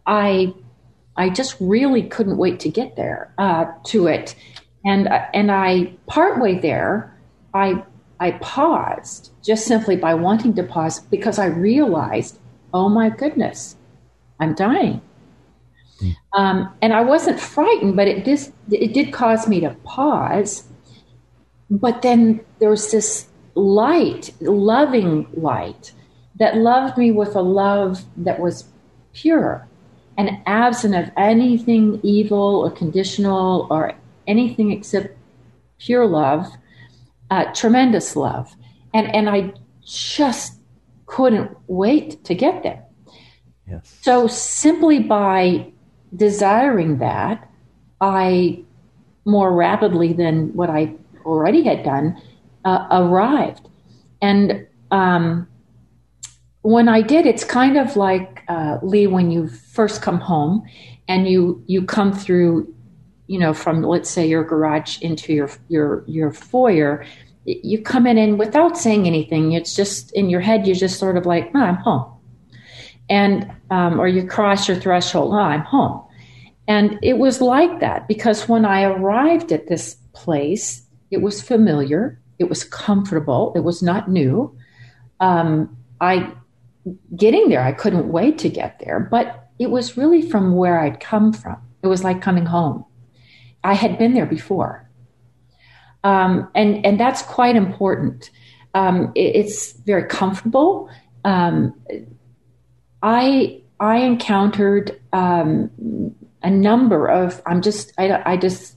I, 0.05 0.53
I 1.17 1.29
just 1.29 1.57
really 1.59 2.03
couldn't 2.03 2.37
wait 2.37 2.59
to 2.61 2.69
get 2.69 2.95
there 2.95 3.33
uh, 3.37 3.65
to 3.85 4.07
it. 4.07 4.35
And, 4.85 5.07
uh, 5.07 5.25
and 5.33 5.51
I, 5.51 5.93
partway 6.07 6.59
there, 6.59 7.14
I, 7.55 7.83
I 8.19 8.31
paused 8.31 9.31
just 9.41 9.65
simply 9.65 9.95
by 9.95 10.13
wanting 10.13 10.53
to 10.55 10.63
pause 10.63 10.99
because 10.99 11.39
I 11.39 11.47
realized 11.47 12.37
oh 12.75 12.89
my 12.89 13.09
goodness, 13.09 13.77
I'm 14.41 14.53
dying. 14.53 15.01
Mm. 16.01 16.15
Um, 16.33 16.73
and 16.81 16.91
I 16.91 17.01
wasn't 17.01 17.39
frightened, 17.39 17.95
but 17.95 18.09
it 18.09 18.25
did, 18.25 18.51
it 18.69 18.93
did 18.93 19.13
cause 19.13 19.47
me 19.47 19.61
to 19.61 19.69
pause. 19.85 20.65
But 21.69 22.01
then 22.01 22.41
there 22.59 22.69
was 22.69 22.91
this 22.91 23.27
light, 23.55 24.33
loving 24.41 25.25
light, 25.33 25.93
that 26.37 26.57
loved 26.57 26.97
me 26.97 27.11
with 27.11 27.33
a 27.33 27.41
love 27.41 28.03
that 28.17 28.41
was 28.41 28.65
pure 29.13 29.65
and 30.17 30.37
absent 30.45 30.95
of 30.95 31.09
anything 31.15 32.01
evil 32.03 32.65
or 32.65 32.71
conditional 32.71 33.67
or 33.69 33.93
anything 34.27 34.71
except 34.71 35.17
pure 35.77 36.05
love, 36.05 36.51
uh, 37.31 37.45
tremendous 37.53 38.15
love. 38.15 38.55
And, 38.93 39.13
and 39.13 39.29
I 39.29 39.53
just 39.83 40.59
couldn't 41.05 41.55
wait 41.67 42.23
to 42.25 42.35
get 42.35 42.63
there. 42.63 42.83
Yes. 43.67 43.97
So 44.01 44.27
simply 44.27 44.99
by 44.99 45.71
desiring 46.15 46.99
that, 46.99 47.49
I 48.01 48.63
more 49.25 49.53
rapidly 49.53 50.13
than 50.13 50.53
what 50.53 50.69
I 50.69 50.93
already 51.25 51.63
had 51.63 51.83
done 51.83 52.21
uh, 52.63 52.87
arrived. 52.91 53.67
And 54.21 54.67
um, 54.91 55.47
when 56.61 56.87
I 56.87 57.01
did, 57.01 57.25
it's 57.25 57.43
kind 57.43 57.77
of 57.77 57.95
like 57.95 58.43
uh, 58.47 58.77
Lee 58.83 59.07
when 59.07 59.31
you 59.31 59.47
first 59.47 60.01
come 60.01 60.19
home 60.19 60.63
and 61.07 61.27
you 61.27 61.63
you 61.67 61.83
come 61.83 62.13
through, 62.13 62.73
you 63.27 63.39
know, 63.39 63.53
from 63.53 63.81
let's 63.81 64.09
say 64.09 64.27
your 64.27 64.43
garage 64.43 65.01
into 65.01 65.33
your 65.33 65.49
your 65.67 66.03
your 66.07 66.31
foyer 66.31 67.05
you 67.45 67.81
come 67.81 68.07
in 68.07 68.17
and 68.17 68.39
without 68.39 68.77
saying 68.77 69.05
anything, 69.05 69.51
it's 69.51 69.75
just 69.75 70.11
in 70.13 70.29
your 70.29 70.41
head, 70.41 70.65
you're 70.65 70.75
just 70.75 70.99
sort 70.99 71.15
of 71.15 71.25
like, 71.25 71.51
oh, 71.53 71.59
I'm 71.59 71.75
home. 71.75 72.11
And, 73.07 73.51
um, 73.69 73.99
or 73.99 74.07
you 74.07 74.25
cross 74.25 74.67
your 74.67 74.77
threshold, 74.77 75.31
oh, 75.33 75.37
I'm 75.37 75.61
home. 75.61 76.01
And 76.67 76.97
it 77.03 77.19
was 77.19 77.41
like 77.41 77.79
that 77.79 78.07
because 78.07 78.49
when 78.49 78.65
I 78.65 78.83
arrived 78.83 79.51
at 79.51 79.67
this 79.67 79.95
place, 80.13 80.81
it 81.11 81.21
was 81.21 81.39
familiar, 81.39 82.19
it 82.39 82.49
was 82.49 82.63
comfortable, 82.63 83.53
it 83.55 83.59
was 83.59 83.83
not 83.83 84.09
new. 84.09 84.57
Um, 85.19 85.77
I, 86.01 86.33
getting 87.15 87.49
there, 87.49 87.61
I 87.61 87.73
couldn't 87.73 88.11
wait 88.11 88.39
to 88.39 88.49
get 88.49 88.79
there, 88.79 88.99
but 88.99 89.49
it 89.59 89.69
was 89.69 89.97
really 89.97 90.27
from 90.27 90.55
where 90.55 90.79
I'd 90.79 90.99
come 90.99 91.31
from. 91.31 91.57
It 91.83 91.87
was 91.87 92.03
like 92.03 92.23
coming 92.23 92.47
home. 92.47 92.83
I 93.65 93.73
had 93.73 93.97
been 93.97 94.13
there 94.13 94.27
before. 94.27 94.87
Um, 96.03 96.47
and 96.53 96.85
and 96.85 96.99
that's 96.99 97.23
quite 97.23 97.55
important. 97.55 98.29
Um, 98.75 99.11
it, 99.15 99.35
it's 99.35 99.73
very 99.73 100.07
comfortable. 100.07 100.87
Um, 101.23 101.73
I 103.01 103.63
I 103.79 103.97
encountered 103.97 105.01
um, 105.13 105.71
a 106.43 106.51
number 106.51 107.07
of. 107.07 107.41
I'm 107.47 107.61
just 107.61 107.91
I, 107.97 108.33
I 108.33 108.37
just 108.37 108.75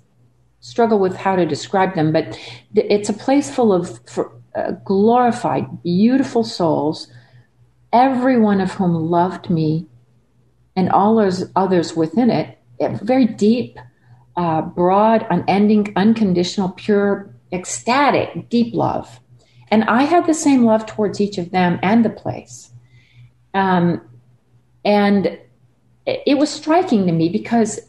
struggle 0.61 0.99
with 0.99 1.17
how 1.17 1.37
to 1.37 1.45
describe 1.45 1.95
them, 1.95 2.13
but 2.13 2.39
it's 2.75 3.11
a 3.11 3.13
place 3.13 3.55
full 3.55 3.73
of 3.75 4.01
for, 4.09 4.33
uh, 4.55 4.73
glorified, 4.85 5.83
beautiful 5.83 6.43
souls, 6.43 7.09
every 7.93 8.41
one 8.41 8.63
of 8.63 8.73
whom 8.73 8.95
loved 8.95 9.51
me, 9.51 9.87
and 10.75 10.89
all 10.89 11.15
those 11.15 11.45
others 11.57 11.95
within 11.95 12.31
it. 12.31 12.59
Very 13.03 13.27
deep 13.27 13.79
uh, 14.39 14.63
broad, 14.63 15.27
unending, 15.31 15.93
unconditional, 15.97 16.69
pure, 16.69 17.35
ecstatic, 17.51 18.49
deep 18.49 18.73
love. 18.73 19.19
And 19.69 19.83
I 19.85 20.05
had 20.05 20.27
the 20.27 20.33
same 20.33 20.65
love 20.65 20.87
towards 20.87 21.21
each 21.21 21.39
of 21.39 21.51
them 21.51 21.81
and 21.83 22.05
the 22.05 22.11
place. 22.11 22.71
Um, 23.53 24.01
and 24.85 25.39
it 26.07 26.39
was 26.39 26.51
striking 26.51 27.05
to 27.07 27.13
me 27.13 27.29
because 27.29 27.81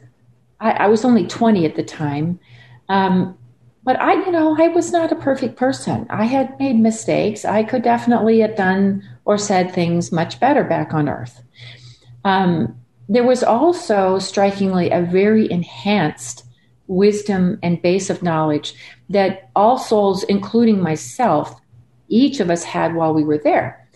I, 0.60 0.72
I 0.72 0.88
was 0.88 1.06
only 1.06 1.27
20 1.27 1.68
at 1.68 1.75
the 1.75 1.84
time. 1.84 2.39
Um, 2.89 3.38
but 3.84 4.01
I, 4.01 4.13
you 4.13 4.32
know, 4.32 4.58
I 4.60 4.70
was 4.70 4.91
not 4.91 5.12
a 5.12 5.15
perfect 5.15 5.56
person. 5.56 6.08
I 6.10 6.25
had 6.25 6.60
made 6.60 6.79
mistakes. 6.79 7.46
I 7.46 7.62
could 7.62 7.84
definitely 7.84 8.39
have 8.39 8.56
done 8.56 9.08
or 9.24 9.38
said 9.38 9.72
things 9.72 10.12
much 10.12 10.39
better 10.39 10.63
back 10.63 10.96
on 10.96 11.08
earth. 11.08 11.44
Um, 12.25 12.79
there 13.10 13.25
was 13.25 13.44
also 13.44 14.20
strikingly 14.20 14.92
a 14.92 15.01
very 15.01 15.51
enhanced 15.51 16.46
wisdom 16.88 17.60
and 17.62 17.82
base 17.82 18.10
of 18.10 18.24
knowledge 18.24 18.74
that 19.10 19.50
all 19.56 19.78
souls, 19.78 20.24
including 20.24 20.82
myself, 20.82 21.60
each 22.08 22.39
of 22.39 22.50
us 22.50 22.63
had 22.63 22.96
while 22.96 23.13
we 23.13 23.24
were 23.24 23.38
there. 23.38 23.88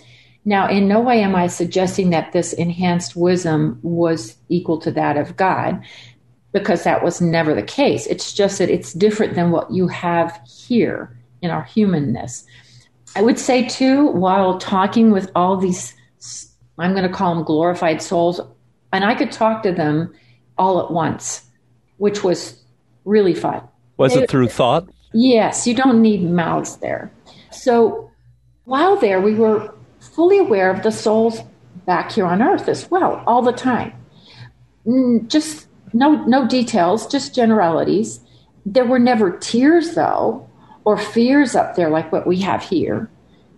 Now, 0.46 0.68
in 0.68 0.88
no 0.88 1.00
way 1.00 1.22
am 1.22 1.36
I 1.36 1.48
suggesting 1.48 2.10
that 2.10 2.34
this 2.34 2.54
enhanced 2.54 3.16
wisdom 3.16 3.80
was 3.82 4.36
equal 4.50 4.78
to 4.80 4.92
that 4.92 5.16
of 5.16 5.38
God, 5.38 5.82
because 6.52 6.84
that 6.84 7.04
was 7.04 7.22
never 7.22 7.56
the 7.56 7.64
case. 7.64 8.06
It's 8.08 8.34
just 8.34 8.60
that 8.60 8.70
it's 8.70 8.94
different 8.94 9.36
than 9.36 9.52
what 9.52 9.72
you 9.72 9.88
have 9.88 10.40
here 10.46 11.18
in 11.42 11.50
our 11.50 11.64
humanness. 11.64 12.46
I 13.16 13.22
would 13.22 13.40
say, 13.40 13.68
too, 13.68 14.08
while 14.08 14.58
talking 14.60 15.12
with 15.12 15.32
all 15.36 15.58
these, 15.58 15.96
I'm 16.78 16.94
going 16.94 17.08
to 17.08 17.16
call 17.16 17.34
them 17.34 17.44
glorified 17.44 18.02
souls, 18.02 18.40
and 18.94 19.04
I 19.04 19.16
could 19.16 19.32
talk 19.32 19.64
to 19.64 19.72
them 19.72 20.14
all 20.58 20.80
at 20.80 20.92
once, 20.92 21.44
which 21.98 22.24
was 22.24 22.64
really 23.06 23.34
fun. 23.34 23.62
Was 23.98 24.16
it 24.16 24.30
through 24.30 24.48
thought? 24.48 24.88
Yes, 25.14 25.68
you 25.68 25.74
don't 25.74 26.02
need 26.02 26.24
mouths 26.24 26.78
there. 26.78 27.12
So 27.52 28.10
while 28.66 28.96
there, 28.96 29.20
we 29.20 29.34
were 29.34 29.74
fully 30.00 30.38
aware 30.38 30.70
of 30.70 30.84
the 30.84 30.92
souls 30.92 31.40
back 31.86 32.12
here 32.12 32.26
on 32.26 32.42
earth 32.42 32.70
as 32.70 32.90
well, 32.90 33.24
all 33.28 33.42
the 33.42 33.52
time. 33.52 33.94
Mm, 34.86 35.28
just 35.28 35.68
no, 35.94 36.24
no 36.26 36.48
details, 36.48 37.08
just 37.08 37.36
generalities. 37.36 38.20
There 38.66 38.86
were 38.86 39.00
never 39.00 39.38
tears, 39.38 39.96
though, 39.96 40.48
or 40.86 40.98
fears 40.98 41.56
up 41.56 41.76
there 41.76 41.90
like 41.90 42.12
what 42.12 42.28
we 42.28 42.40
have 42.42 42.64
here. 42.64 43.10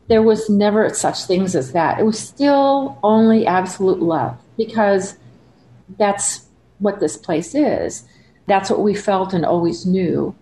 There 0.08 0.24
was 0.24 0.50
never 0.50 0.90
such 0.94 1.24
things 1.24 1.56
as 1.56 1.72
that. 1.74 2.00
It 2.00 2.04
was 2.04 2.20
still 2.20 3.00
only 3.04 3.46
absolute 3.46 4.02
love 4.02 4.38
because 4.58 5.18
that's 5.98 6.48
what 6.80 7.00
this 7.00 7.18
place 7.18 7.56
is. 7.56 8.04
That's 8.48 8.70
what 8.70 8.82
we 8.82 8.94
felt 8.94 9.34
and 9.34 9.46
always 9.46 9.86
knew. 9.86 10.36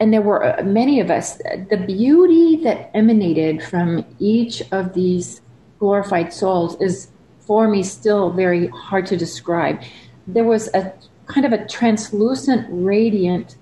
And 0.00 0.12
there 0.12 0.22
were 0.22 0.58
uh, 0.58 0.62
many 0.62 1.00
of 1.00 1.10
us. 1.10 1.36
The 1.70 1.82
beauty 1.86 2.56
that 2.64 2.90
emanated 2.94 3.62
from 3.62 4.04
each 4.18 4.62
of 4.72 4.94
these 4.94 5.40
glorified 5.78 6.32
souls 6.32 6.80
is, 6.80 7.10
for 7.40 7.68
me, 7.68 7.82
still 7.82 8.30
very 8.30 8.68
hard 8.68 9.06
to 9.06 9.16
describe. 9.16 9.80
There 10.26 10.44
was 10.44 10.68
a 10.74 10.92
kind 11.26 11.46
of 11.46 11.52
a 11.52 11.66
translucent, 11.66 12.66
radiant 12.70 13.56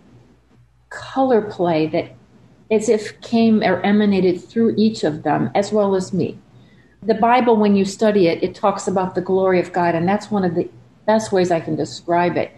color 0.89 1.43
play 1.43 1.87
that 1.89 2.13
as 2.71 2.89
if 2.89 3.21
came 3.21 3.63
or 3.63 3.81
emanated 3.83 4.43
through 4.43 4.75
each 4.77 5.05
of 5.05 5.23
them 5.23 5.51
as 5.55 5.73
well 5.73 5.95
as 5.95 6.13
me. 6.13 6.39
the 7.03 7.15
Bible, 7.15 7.57
when 7.57 7.77
you 7.77 7.85
study 7.85 8.27
it, 8.29 8.43
it 8.43 8.55
talks 8.55 8.87
about 8.87 9.15
the 9.15 9.23
glory 9.23 9.59
of 9.59 9.73
God, 9.73 9.95
and 9.95 10.07
that's 10.07 10.31
one 10.31 10.45
of 10.45 10.55
the 10.55 10.69
best 11.13 11.33
ways 11.33 11.51
I 11.51 11.61
can 11.67 11.75
describe 11.75 12.37
it. 12.37 12.51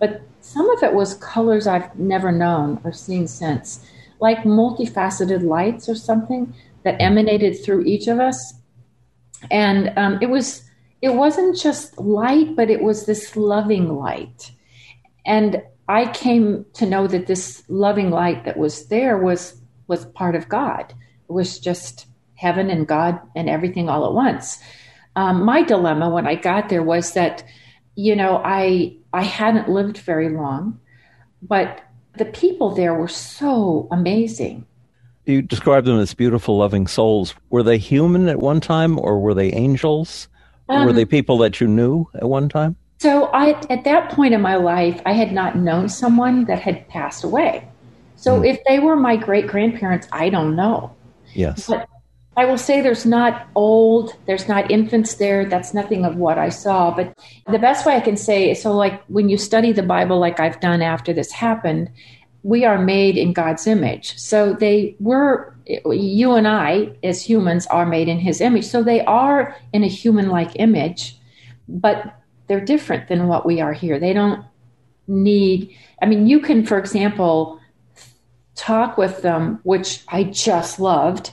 But 0.00 0.22
some 0.40 0.68
of 0.70 0.82
it 0.82 0.94
was 0.94 1.14
colors 1.14 1.66
I've 1.66 1.94
never 1.96 2.32
known 2.32 2.80
or 2.82 2.92
seen 2.92 3.28
since, 3.28 3.66
like 4.20 4.38
multifaceted 4.38 5.42
lights 5.44 5.88
or 5.88 5.94
something 5.94 6.52
that 6.84 7.00
emanated 7.00 7.62
through 7.62 7.84
each 7.84 8.08
of 8.08 8.18
us. 8.18 8.38
And 9.50 9.92
um, 9.96 10.18
it 10.20 10.30
was 10.30 10.62
it 11.02 11.14
wasn't 11.14 11.56
just 11.56 11.98
light, 11.98 12.56
but 12.56 12.68
it 12.68 12.82
was 12.82 13.06
this 13.06 13.36
loving 13.36 13.86
light. 14.06 14.50
And 15.24 15.62
I 15.88 16.10
came 16.12 16.66
to 16.74 16.84
know 16.86 17.06
that 17.06 17.26
this 17.26 17.62
loving 17.68 18.10
light 18.10 18.44
that 18.44 18.56
was 18.56 18.88
there 18.88 19.16
was 19.18 19.40
was 19.86 20.04
part 20.20 20.34
of 20.34 20.48
God. 20.48 20.94
It 21.28 21.32
was 21.32 21.60
just 21.60 22.06
heaven 22.34 22.70
and 22.70 22.88
God 22.88 23.20
and 23.36 23.48
everything 23.48 23.88
all 23.88 24.04
at 24.06 24.14
once. 24.14 24.58
Um, 25.16 25.44
my 25.44 25.62
dilemma 25.62 26.08
when 26.08 26.26
I 26.26 26.36
got 26.36 26.68
there 26.68 26.82
was 26.82 27.12
that, 27.14 27.44
you 27.94 28.16
know, 28.16 28.40
I 28.44 28.96
I 29.12 29.22
hadn't 29.22 29.68
lived 29.68 29.98
very 29.98 30.28
long, 30.30 30.78
but 31.42 31.80
the 32.16 32.24
people 32.24 32.74
there 32.74 32.94
were 32.94 33.08
so 33.08 33.88
amazing. 33.90 34.66
You 35.26 35.42
describe 35.42 35.84
them 35.84 36.00
as 36.00 36.14
beautiful, 36.14 36.56
loving 36.56 36.86
souls. 36.86 37.34
Were 37.50 37.62
they 37.62 37.78
human 37.78 38.28
at 38.28 38.38
one 38.38 38.60
time, 38.60 38.98
or 38.98 39.20
were 39.20 39.34
they 39.34 39.52
angels? 39.52 40.28
Um, 40.68 40.86
were 40.86 40.92
they 40.92 41.04
people 41.04 41.38
that 41.38 41.60
you 41.60 41.68
knew 41.68 42.06
at 42.14 42.24
one 42.24 42.48
time? 42.48 42.76
So, 42.98 43.26
I 43.26 43.60
at 43.70 43.84
that 43.84 44.10
point 44.10 44.34
in 44.34 44.40
my 44.40 44.56
life, 44.56 45.00
I 45.06 45.12
had 45.12 45.32
not 45.32 45.56
known 45.56 45.88
someone 45.88 46.44
that 46.46 46.60
had 46.60 46.88
passed 46.88 47.24
away. 47.24 47.66
So, 48.16 48.40
mm. 48.40 48.48
if 48.48 48.60
they 48.66 48.78
were 48.78 48.96
my 48.96 49.16
great 49.16 49.46
grandparents, 49.46 50.06
I 50.12 50.30
don't 50.30 50.56
know. 50.56 50.94
Yes. 51.34 51.66
But 51.66 51.88
I 52.40 52.46
will 52.46 52.56
say 52.56 52.80
there's 52.80 53.04
not 53.04 53.48
old, 53.54 54.16
there's 54.24 54.48
not 54.48 54.70
infants 54.70 55.16
there. 55.16 55.44
That's 55.44 55.74
nothing 55.74 56.06
of 56.06 56.16
what 56.16 56.38
I 56.38 56.48
saw. 56.48 56.90
But 56.90 57.12
the 57.46 57.58
best 57.58 57.84
way 57.84 57.94
I 57.94 58.00
can 58.00 58.16
say 58.16 58.54
so, 58.54 58.72
like 58.72 59.04
when 59.08 59.28
you 59.28 59.36
study 59.36 59.72
the 59.72 59.82
Bible, 59.82 60.18
like 60.18 60.40
I've 60.40 60.58
done 60.58 60.80
after 60.80 61.12
this 61.12 61.32
happened, 61.32 61.90
we 62.42 62.64
are 62.64 62.78
made 62.78 63.18
in 63.18 63.34
God's 63.34 63.66
image. 63.66 64.18
So 64.18 64.54
they 64.54 64.96
were, 65.00 65.54
you 65.66 66.32
and 66.32 66.48
I 66.48 66.96
as 67.04 67.22
humans 67.22 67.66
are 67.66 67.84
made 67.84 68.08
in 68.08 68.18
his 68.18 68.40
image. 68.40 68.64
So 68.64 68.82
they 68.82 69.04
are 69.04 69.54
in 69.74 69.84
a 69.84 69.88
human 69.88 70.30
like 70.30 70.52
image, 70.54 71.18
but 71.68 72.22
they're 72.46 72.64
different 72.64 73.08
than 73.08 73.28
what 73.28 73.44
we 73.44 73.60
are 73.60 73.74
here. 73.74 73.98
They 73.98 74.14
don't 74.14 74.42
need, 75.06 75.76
I 76.00 76.06
mean, 76.06 76.26
you 76.26 76.40
can, 76.40 76.64
for 76.64 76.78
example, 76.78 77.60
talk 78.54 78.96
with 78.96 79.20
them, 79.20 79.60
which 79.62 80.04
I 80.08 80.24
just 80.24 80.80
loved 80.80 81.32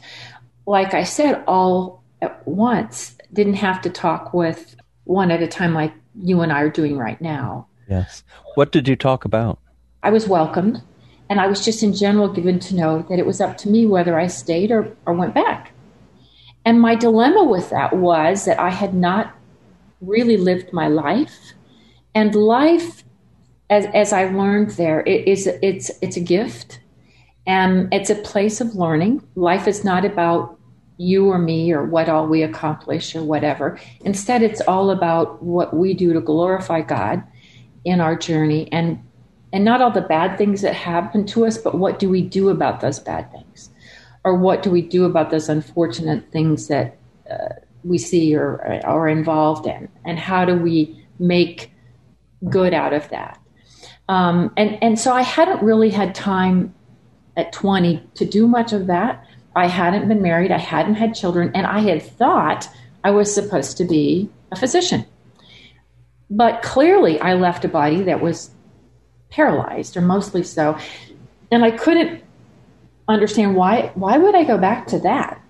like 0.68 0.94
I 0.94 1.04
said, 1.04 1.44
all 1.48 2.04
at 2.22 2.46
once, 2.48 3.18
didn't 3.34 3.56
have 3.56 3.82
to 3.82 3.90
talk 3.90 4.34
with 4.34 4.76
one 5.06 5.32
at 5.32 5.42
a 5.42 5.48
time 5.48 5.74
like 5.74 5.94
you 6.22 6.42
and 6.42 6.52
I 6.52 6.62
are 6.62 6.70
doing 6.70 6.98
right 6.98 7.20
now. 7.22 7.68
Yes. 7.90 8.24
What 8.56 8.72
did 8.72 8.88
you 8.88 8.96
talk 8.96 9.26
about? 9.26 9.60
I 10.04 10.10
was 10.10 10.28
welcomed, 10.28 10.82
and 11.30 11.40
I 11.40 11.48
was 11.48 11.64
just 11.64 11.84
in 11.84 11.94
general 11.94 12.28
given 12.28 12.60
to 12.60 12.76
know 12.76 13.06
that 13.10 13.18
it 13.18 13.26
was 13.26 13.40
up 13.40 13.58
to 13.60 13.70
me 13.70 13.86
whether 13.86 14.20
I 14.20 14.28
stayed 14.28 14.72
or, 14.72 14.96
or 15.06 15.14
went 15.14 15.34
back. 15.34 15.72
And 16.66 16.82
my 16.82 16.96
dilemma 16.96 17.46
with 17.46 17.70
that 17.70 17.96
was 17.96 18.44
that 18.44 18.60
I 18.60 18.70
had 18.70 18.94
not 18.94 19.34
really 20.02 20.36
lived 20.36 20.74
my 20.74 20.90
life. 20.90 21.54
And 22.14 22.36
life, 22.36 23.06
as, 23.70 23.86
as 23.94 24.12
I 24.12 24.26
learned 24.26 24.72
there, 24.72 25.00
it 25.02 25.28
is 25.28 25.48
it's 25.48 25.92
it's 26.02 26.18
a 26.18 26.22
gift, 26.22 26.80
and 27.46 27.94
it's 27.94 28.10
a 28.10 28.16
place 28.16 28.60
of 28.60 28.76
learning. 28.76 29.26
Life 29.36 29.68
is 29.68 29.86
not 29.86 30.04
about 30.04 30.57
you 30.98 31.30
or 31.30 31.38
me 31.38 31.72
or 31.72 31.86
what 31.86 32.10
all 32.10 32.28
we 32.28 32.42
accomplish 32.42 33.16
or 33.16 33.24
whatever. 33.24 33.80
Instead, 34.02 34.42
it's 34.42 34.62
all 34.62 34.90
about 34.90 35.42
what 35.44 35.76
we 35.76 35.94
do 35.94 36.14
to 36.14 36.22
glorify 36.22 36.82
God 36.82 37.24
in 37.86 38.02
our 38.02 38.16
journey 38.16 38.72
and 38.72 39.02
and 39.54 39.64
not 39.64 39.82
all 39.82 39.92
the 39.92 40.02
bad 40.02 40.38
things 40.38 40.62
that 40.62 40.74
happen 40.74 41.26
to 41.28 41.46
us, 41.46 41.58
but 41.58 41.76
what 41.76 42.00
do 42.00 42.10
we 42.10 42.22
do 42.22 42.50
about 42.50 42.82
those 42.82 43.00
bad 43.00 43.32
things? 43.32 43.70
Or 44.26 44.36
what 44.36 44.62
do 44.62 44.70
we 44.70 44.82
do 44.82 45.06
about 45.06 45.30
those 45.30 45.48
unfortunate 45.48 46.30
things 46.32 46.68
that 46.68 46.98
uh, 47.32 47.54
we 47.86 47.98
see 47.98 48.36
or 48.36 48.82
are 48.86 49.08
involved 49.08 49.66
in? 49.66 49.88
And 50.04 50.20
how 50.20 50.44
do 50.44 50.54
we 50.58 51.02
make 51.18 51.72
good 52.50 52.74
out 52.74 52.92
of 52.92 53.08
that? 53.10 53.40
Um, 54.10 54.52
and, 54.58 54.78
and 54.84 55.00
so 55.00 55.14
I 55.14 55.22
hadn't 55.22 55.64
really 55.64 55.90
had 55.90 56.14
time 56.14 56.74
at 57.38 57.54
20 57.54 58.06
to 58.16 58.26
do 58.26 58.48
much 58.48 58.74
of 58.74 58.88
that. 58.88 59.26
I 59.58 59.66
hadn't 59.66 60.08
been 60.08 60.22
married, 60.22 60.52
I 60.52 60.60
hadn't 60.60 60.96
had 60.96 61.16
children, 61.16 61.52
and 61.56 61.66
I 61.66 61.80
had 61.80 62.04
thought 62.04 62.70
I 63.04 63.10
was 63.12 63.34
supposed 63.34 63.78
to 63.78 63.86
be 63.86 64.30
a 64.52 64.56
physician. 64.56 65.04
But 66.30 66.62
clearly, 66.62 67.20
I 67.20 67.34
left 67.34 67.66
a 67.66 67.68
body 67.68 68.04
that 68.04 68.22
was 68.22 68.52
paralyzed, 69.30 69.98
or 69.98 70.02
mostly 70.02 70.44
so, 70.44 70.78
and 71.52 71.66
I 71.66 71.72
couldn't 71.72 72.22
understand 73.08 73.56
why. 73.56 73.92
Why 73.96 74.18
would 74.18 74.36
I 74.36 74.44
go 74.44 74.58
back 74.60 74.88
to 74.88 75.00
that? 75.00 75.42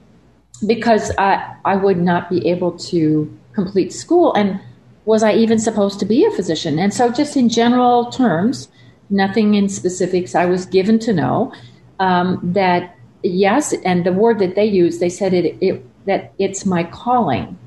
Because 0.65 1.11
I, 1.17 1.55
I 1.65 1.75
would 1.75 1.97
not 1.97 2.29
be 2.29 2.47
able 2.47 2.77
to 2.91 3.37
complete 3.53 3.91
school, 3.91 4.33
and 4.35 4.59
was 5.05 5.21
I 5.21 5.33
even 5.33 5.59
supposed 5.59 5.99
to 5.99 6.05
be 6.05 6.25
a 6.25 6.31
physician? 6.31 6.79
And 6.79 6.93
so, 6.93 7.11
just 7.11 7.35
in 7.35 7.49
general 7.49 8.09
terms, 8.11 8.69
nothing 9.09 9.55
in 9.55 9.67
specifics, 9.67 10.33
I 10.33 10.45
was 10.45 10.65
given 10.65 10.97
to 10.99 11.13
know 11.13 11.53
um, 11.99 12.39
that 12.43 12.96
yes, 13.31 13.73
and 13.85 14.05
the 14.05 14.13
word 14.13 14.39
that 14.39 14.55
they 14.55 14.65
used, 14.65 14.99
they 14.99 15.09
said 15.09 15.33
it, 15.33 15.57
it 15.61 15.83
that 16.05 16.33
it's 16.39 16.65
my 16.65 16.83
calling 16.83 17.57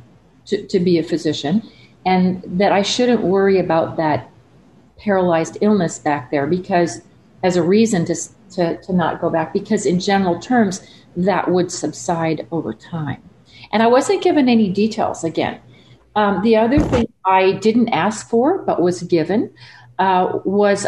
to, 0.47 0.67
to 0.67 0.81
be 0.81 0.99
a 0.99 1.03
physician, 1.03 1.63
and 2.07 2.43
that 2.47 2.73
I 2.73 2.83
shouldn't 2.83 3.23
worry 3.23 3.59
about 3.59 3.97
that 3.97 4.31
paralyzed 4.99 5.59
illness 5.61 5.99
back 5.99 6.31
there 6.31 6.47
because 6.47 7.03
as 7.43 7.57
a 7.57 7.63
reason 7.63 8.05
to, 8.07 8.15
to, 8.53 8.81
to 8.83 8.93
not 8.93 9.21
go 9.21 9.31
back, 9.31 9.53
because 9.53 9.87
in 9.87 10.01
general 10.01 10.39
terms, 10.39 10.87
that 11.17 11.51
would 11.51 11.73
subside 11.73 12.47
over 12.51 12.73
time. 12.73 13.23
And 13.73 13.83
I 13.83 13.87
wasn't 13.87 14.23
given 14.23 14.49
any 14.49 14.69
details 14.69 15.25
again. 15.25 15.61
Um, 16.17 16.43
the 16.43 16.57
other 16.57 16.81
thing 16.81 17.07
I 17.25 17.53
didn't 17.53 17.89
ask 17.91 18.29
for 18.29 18.59
but 18.59 18.83
was 18.83 19.03
given 19.03 19.53
uh, 19.99 20.41
was 20.45 20.87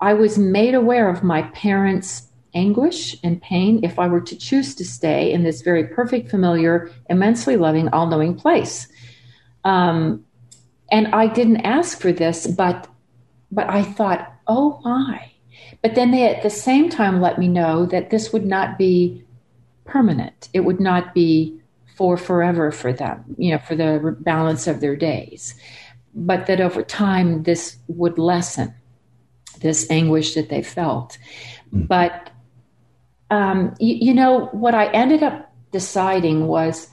I 0.00 0.14
was 0.14 0.36
made 0.36 0.74
aware 0.74 1.08
of 1.08 1.22
my 1.22 1.42
parents' 1.42 2.23
anguish 2.54 3.16
and 3.22 3.40
pain 3.42 3.80
if 3.82 3.98
I 3.98 4.06
were 4.06 4.20
to 4.20 4.36
choose 4.36 4.74
to 4.76 4.84
stay 4.84 5.32
in 5.32 5.42
this 5.44 5.62
very 5.62 5.86
perfect, 5.86 6.30
familiar, 6.30 6.90
immensely 7.10 7.56
loving, 7.56 7.88
all 7.88 8.06
knowing 8.06 8.34
place. 8.34 8.88
Um, 9.64 10.24
and 10.90 11.08
I 11.08 11.26
didn't 11.26 11.62
ask 11.62 12.00
for 12.00 12.12
this, 12.12 12.46
but 12.46 12.88
but 13.50 13.68
I 13.70 13.82
thought, 13.82 14.32
oh 14.46 14.80
my. 14.84 15.30
But 15.80 15.94
then 15.94 16.10
they 16.10 16.28
at 16.28 16.42
the 16.42 16.50
same 16.50 16.88
time 16.88 17.20
let 17.20 17.38
me 17.38 17.46
know 17.46 17.86
that 17.86 18.10
this 18.10 18.32
would 18.32 18.44
not 18.44 18.78
be 18.78 19.24
permanent. 19.84 20.48
It 20.52 20.60
would 20.60 20.80
not 20.80 21.14
be 21.14 21.60
for 21.96 22.16
forever 22.16 22.72
for 22.72 22.92
them, 22.92 23.24
you 23.38 23.52
know, 23.52 23.58
for 23.58 23.76
the 23.76 24.16
balance 24.20 24.66
of 24.66 24.80
their 24.80 24.96
days. 24.96 25.54
But 26.14 26.46
that 26.46 26.60
over 26.60 26.82
time 26.82 27.44
this 27.44 27.76
would 27.86 28.18
lessen 28.18 28.74
this 29.60 29.88
anguish 29.90 30.34
that 30.34 30.48
they 30.48 30.62
felt. 30.62 31.18
Mm. 31.72 31.88
But 31.88 32.30
um, 33.34 33.74
you, 33.80 33.96
you 33.96 34.14
know, 34.14 34.46
what 34.52 34.76
I 34.76 34.86
ended 34.92 35.24
up 35.24 35.52
deciding 35.72 36.46
was 36.46 36.88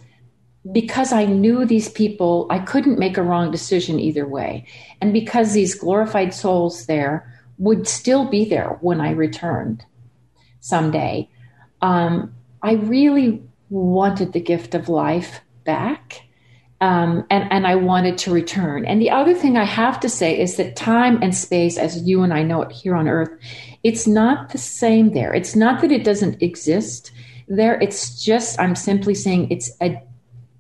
because 0.72 1.14
I 1.14 1.26
knew 1.26 1.66
these 1.66 1.88
people, 1.88 2.48
I 2.50 2.58
couldn't 2.58 2.98
make 2.98 3.18
a 3.18 3.24
wrong 3.24 3.52
decision 3.52 4.00
either 4.00 4.28
way. 4.28 4.66
And 5.02 5.14
because 5.14 5.54
these 5.54 5.76
glorified 5.76 6.34
souls 6.34 6.88
there 6.88 7.32
would 7.60 7.88
still 7.88 8.28
be 8.28 8.44
there 8.44 8.80
when 8.82 9.00
I 9.00 9.12
returned 9.12 9.86
someday, 10.62 11.30
um, 11.84 12.34
I 12.64 12.74
really 12.74 13.44
wanted 13.70 14.34
the 14.34 14.42
gift 14.42 14.74
of 14.74 14.90
life 14.90 15.42
back. 15.64 16.24
Um, 16.80 17.24
and, 17.30 17.52
and 17.52 17.68
I 17.68 17.76
wanted 17.76 18.18
to 18.20 18.34
return. 18.34 18.86
And 18.86 19.00
the 19.00 19.12
other 19.12 19.36
thing 19.36 19.56
I 19.56 19.66
have 19.66 20.00
to 20.00 20.10
say 20.10 20.40
is 20.40 20.58
that 20.58 20.76
time 20.76 21.22
and 21.22 21.36
space, 21.36 21.78
as 21.78 22.02
you 22.02 22.24
and 22.24 22.34
I 22.34 22.42
know 22.42 22.64
it 22.64 22.72
here 22.72 22.96
on 22.96 23.08
earth, 23.08 23.30
it's 23.84 24.08
not 24.08 24.50
the 24.50 24.58
same 24.58 25.12
there. 25.14 25.34
It's 25.34 25.56
not 25.56 25.82
that 25.82 25.92
it 25.92 26.04
doesn't 26.04 26.42
exist 26.42 27.12
there. 27.48 27.80
It's 27.82 28.24
just, 28.24 28.60
I'm 28.60 28.76
simply 28.76 29.16
saying 29.16 29.52
it's 29.52 29.72
a 29.82 30.02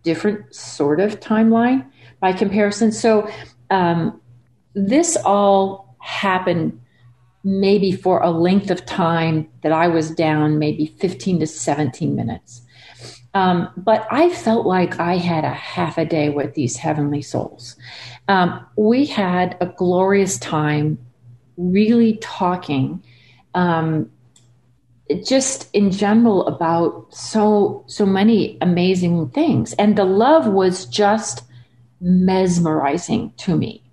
different 0.04 0.54
sort 0.54 1.00
of 1.00 1.20
timeline 1.20 1.86
by 2.20 2.34
comparison. 2.34 2.92
So 2.92 3.30
um, 3.70 4.20
this 4.74 5.18
all 5.18 5.96
happened 6.00 6.80
maybe 7.44 7.92
for 7.92 8.22
a 8.22 8.30
length 8.30 8.70
of 8.70 8.86
time 8.86 9.50
that 9.62 9.72
I 9.72 9.88
was 9.88 10.12
down, 10.12 10.60
maybe 10.60 10.88
15 11.00 11.40
to 11.40 11.48
17 11.48 12.16
minutes. 12.16 12.62
Um, 13.34 13.70
but 13.78 14.08
I 14.12 14.30
felt 14.30 14.66
like 14.66 15.00
I 15.00 15.18
had 15.18 15.46
a 15.46 15.54
half 15.54 15.98
a 15.98 16.06
day 16.06 16.30
with 16.30 16.54
these 16.54 16.78
heavenly 16.78 17.22
souls. 17.22 17.76
Um, 18.28 18.66
we 18.76 19.06
had 19.06 19.58
a 19.62 19.68
glorious 19.68 20.38
time 20.38 21.00
really 21.58 22.18
talking 22.18 23.04
um, 23.54 24.10
just 25.26 25.70
in 25.74 25.92
general 25.92 26.48
about 26.48 27.14
so 27.14 27.84
so 27.88 28.06
many 28.06 28.58
amazing 28.62 29.30
things. 29.30 29.74
And 29.74 29.98
the 29.98 30.06
love 30.06 30.48
was 30.48 30.86
just 30.86 31.44
mesmerizing 32.00 33.34
to 33.38 33.56
me. 33.56 33.84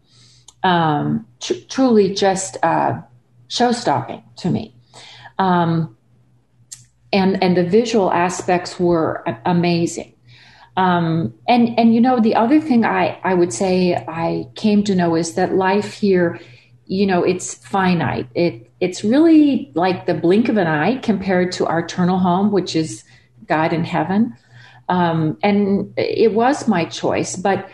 Um, 0.63 1.27
tr- 1.41 1.55
truly 1.69 2.15
just 2.15 2.57
uh, 2.63 3.01
show 3.49 3.73
stopping 3.73 4.23
to 4.37 4.51
me. 4.51 4.75
Um, 5.39 5.97
and 7.13 7.43
and 7.43 7.57
the 7.57 7.65
visual 7.65 8.13
aspects 8.13 8.79
were 8.79 9.25
amazing. 9.45 10.15
Um, 10.77 11.35
and 11.49 11.77
and 11.79 11.95
you 11.95 12.01
know 12.01 12.21
the 12.21 12.35
other 12.35 12.61
thing 12.61 12.85
I 12.85 13.19
I 13.25 13.35
would 13.35 13.53
say 13.53 13.95
I 13.95 14.47
came 14.55 14.85
to 14.85 14.95
know 14.95 15.17
is 15.17 15.35
that 15.35 15.55
life 15.55 15.95
here 15.95 16.39
you 16.89 17.07
know 17.07 17.23
it's 17.23 17.55
finite 17.55 18.27
it 18.35 18.69
it's 18.81 19.03
really 19.03 19.71
like 19.75 20.07
the 20.07 20.15
blink 20.15 20.49
of 20.49 20.57
an 20.57 20.67
eye 20.67 20.97
compared 20.99 21.53
to 21.53 21.67
our 21.67 21.81
eternal 21.81 22.19
home, 22.19 22.53
which 22.53 22.77
is 22.77 23.05
God 23.47 23.73
in 23.73 23.85
heaven. 23.85 24.37
Um, 24.89 25.37
and 25.43 25.93
it 25.97 26.33
was 26.33 26.69
my 26.69 26.85
choice. 26.85 27.37
But 27.37 27.69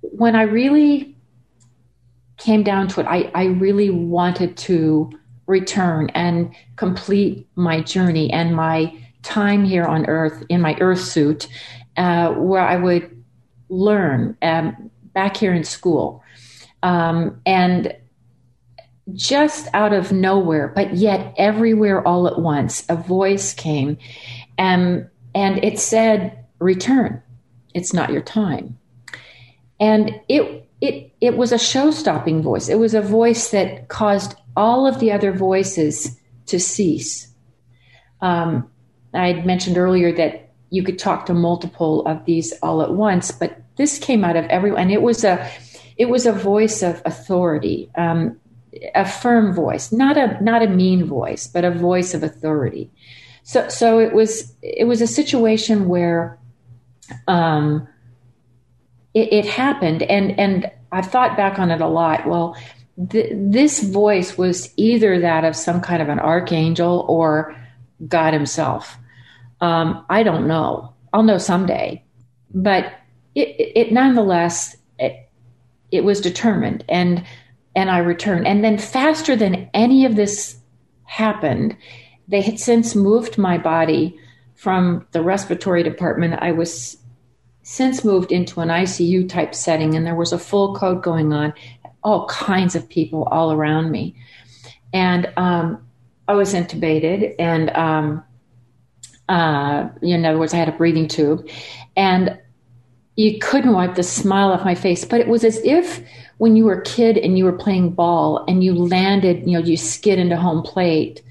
when 0.00 0.34
I 0.34 0.42
really 0.42 1.16
came 2.38 2.62
down 2.62 2.88
to 2.88 3.00
it, 3.00 3.06
I, 3.06 3.30
I 3.34 3.44
really 3.44 3.90
wanted 3.90 4.56
to 4.58 5.10
return 5.46 6.08
and 6.14 6.54
complete 6.76 7.46
my 7.54 7.80
journey 7.80 8.32
and 8.32 8.56
my 8.56 8.96
time 9.22 9.64
here 9.64 9.84
on 9.84 10.06
earth 10.06 10.42
in 10.48 10.60
my 10.60 10.76
earth 10.80 11.00
suit, 11.00 11.46
uh, 11.96 12.32
where 12.32 12.62
I 12.62 12.76
would 12.76 13.22
learn 13.68 14.36
um, 14.42 14.90
back 15.12 15.36
here 15.36 15.52
in 15.52 15.62
school. 15.62 16.24
Um, 16.82 17.40
and 17.46 17.94
just 19.14 19.68
out 19.74 19.92
of 19.92 20.12
nowhere, 20.12 20.68
but 20.68 20.94
yet 20.94 21.34
everywhere 21.36 22.06
all 22.06 22.28
at 22.28 22.38
once, 22.38 22.84
a 22.88 22.96
voice 22.96 23.52
came 23.52 23.98
and, 24.58 25.08
and 25.34 25.62
it 25.64 25.78
said, 25.78 26.38
Return. 26.58 27.20
It's 27.74 27.92
not 27.92 28.10
your 28.10 28.22
time. 28.22 28.78
And 29.80 30.14
it, 30.28 30.68
it, 30.80 31.12
it 31.20 31.36
was 31.36 31.52
a 31.52 31.58
show 31.58 31.90
stopping 31.90 32.42
voice. 32.42 32.68
It 32.68 32.78
was 32.78 32.94
a 32.94 33.02
voice 33.02 33.50
that 33.50 33.88
caused 33.88 34.36
all 34.56 34.86
of 34.86 35.00
the 35.00 35.10
other 35.10 35.32
voices 35.32 36.18
to 36.46 36.60
cease. 36.60 37.28
Um, 38.20 38.70
I 39.14 39.34
mentioned 39.42 39.78
earlier 39.78 40.12
that 40.12 40.50
you 40.70 40.82
could 40.82 40.98
talk 40.98 41.26
to 41.26 41.34
multiple 41.34 42.06
of 42.06 42.24
these 42.24 42.52
all 42.62 42.82
at 42.82 42.92
once, 42.92 43.30
but 43.30 43.60
this 43.76 43.98
came 43.98 44.24
out 44.24 44.36
of 44.36 44.44
everyone. 44.46 44.82
And 44.82 44.92
it 44.92 45.02
was 45.02 45.24
a, 45.24 45.50
it 45.96 46.08
was 46.08 46.26
a 46.26 46.32
voice 46.32 46.82
of 46.82 47.02
authority. 47.04 47.90
Um, 47.96 48.38
a 48.94 49.08
firm 49.08 49.54
voice, 49.54 49.92
not 49.92 50.16
a 50.16 50.42
not 50.42 50.62
a 50.62 50.68
mean 50.68 51.04
voice, 51.04 51.46
but 51.46 51.64
a 51.64 51.70
voice 51.70 52.14
of 52.14 52.22
authority. 52.22 52.90
So 53.42 53.68
so 53.68 53.98
it 53.98 54.12
was 54.12 54.54
it 54.62 54.86
was 54.86 55.00
a 55.00 55.06
situation 55.06 55.88
where 55.88 56.38
um, 57.28 57.86
it, 59.14 59.32
it 59.32 59.46
happened, 59.46 60.02
and 60.04 60.38
and 60.38 60.70
I've 60.90 61.10
thought 61.10 61.36
back 61.36 61.58
on 61.58 61.70
it 61.70 61.80
a 61.80 61.88
lot. 61.88 62.26
Well, 62.26 62.56
th- 63.10 63.32
this 63.32 63.82
voice 63.82 64.38
was 64.38 64.72
either 64.76 65.18
that 65.20 65.44
of 65.44 65.56
some 65.56 65.80
kind 65.80 66.02
of 66.02 66.08
an 66.08 66.18
archangel 66.18 67.04
or 67.08 67.56
God 68.08 68.32
Himself. 68.32 68.96
Um, 69.60 70.04
I 70.08 70.22
don't 70.22 70.46
know. 70.46 70.92
I'll 71.12 71.22
know 71.22 71.38
someday, 71.38 72.02
but 72.54 72.92
it, 73.34 73.54
it 73.76 73.92
nonetheless 73.92 74.76
it, 74.98 75.28
it 75.90 76.04
was 76.04 76.20
determined 76.20 76.84
and 76.88 77.24
and 77.74 77.90
I 77.90 77.98
returned. 77.98 78.46
And 78.46 78.62
then, 78.62 78.78
faster 78.78 79.36
than 79.36 79.68
any 79.74 80.04
of 80.04 80.16
this 80.16 80.56
happened, 81.04 81.76
they 82.28 82.40
had 82.40 82.58
since 82.58 82.94
moved 82.94 83.38
my 83.38 83.58
body 83.58 84.18
from 84.54 85.06
the 85.12 85.22
respiratory 85.22 85.82
department. 85.82 86.34
I 86.40 86.52
was 86.52 86.96
since 87.62 88.04
moved 88.04 88.32
into 88.32 88.60
an 88.60 88.68
ICU 88.68 89.28
type 89.28 89.54
setting, 89.54 89.94
and 89.94 90.06
there 90.06 90.14
was 90.14 90.32
a 90.32 90.38
full 90.38 90.74
code 90.74 91.02
going 91.02 91.32
on, 91.32 91.54
all 92.02 92.26
kinds 92.26 92.74
of 92.74 92.88
people 92.88 93.24
all 93.24 93.52
around 93.52 93.90
me. 93.90 94.14
And 94.92 95.32
um, 95.36 95.84
I 96.28 96.34
was 96.34 96.54
intubated, 96.54 97.34
and 97.38 97.70
um, 97.70 98.24
uh, 99.28 99.88
in 100.02 100.24
other 100.24 100.38
words, 100.38 100.52
I 100.54 100.58
had 100.58 100.68
a 100.68 100.72
breathing 100.72 101.08
tube, 101.08 101.48
and 101.96 102.38
you 103.16 103.38
couldn't 103.38 103.72
wipe 103.72 103.94
the 103.94 104.02
smile 104.02 104.50
off 104.52 104.64
my 104.64 104.74
face. 104.74 105.04
But 105.04 105.20
it 105.20 105.28
was 105.28 105.44
as 105.44 105.58
if 105.64 106.02
when 106.42 106.56
you 106.56 106.64
were 106.64 106.80
a 106.80 106.82
kid 106.82 107.16
and 107.16 107.38
you 107.38 107.44
were 107.44 107.52
playing 107.52 107.90
ball 107.90 108.44
and 108.48 108.64
you 108.64 108.74
landed, 108.74 109.46
you 109.46 109.56
know, 109.56 109.64
you 109.64 109.76
skid 109.76 110.18
into 110.18 110.36
home 110.36 110.60
plate 110.60 111.22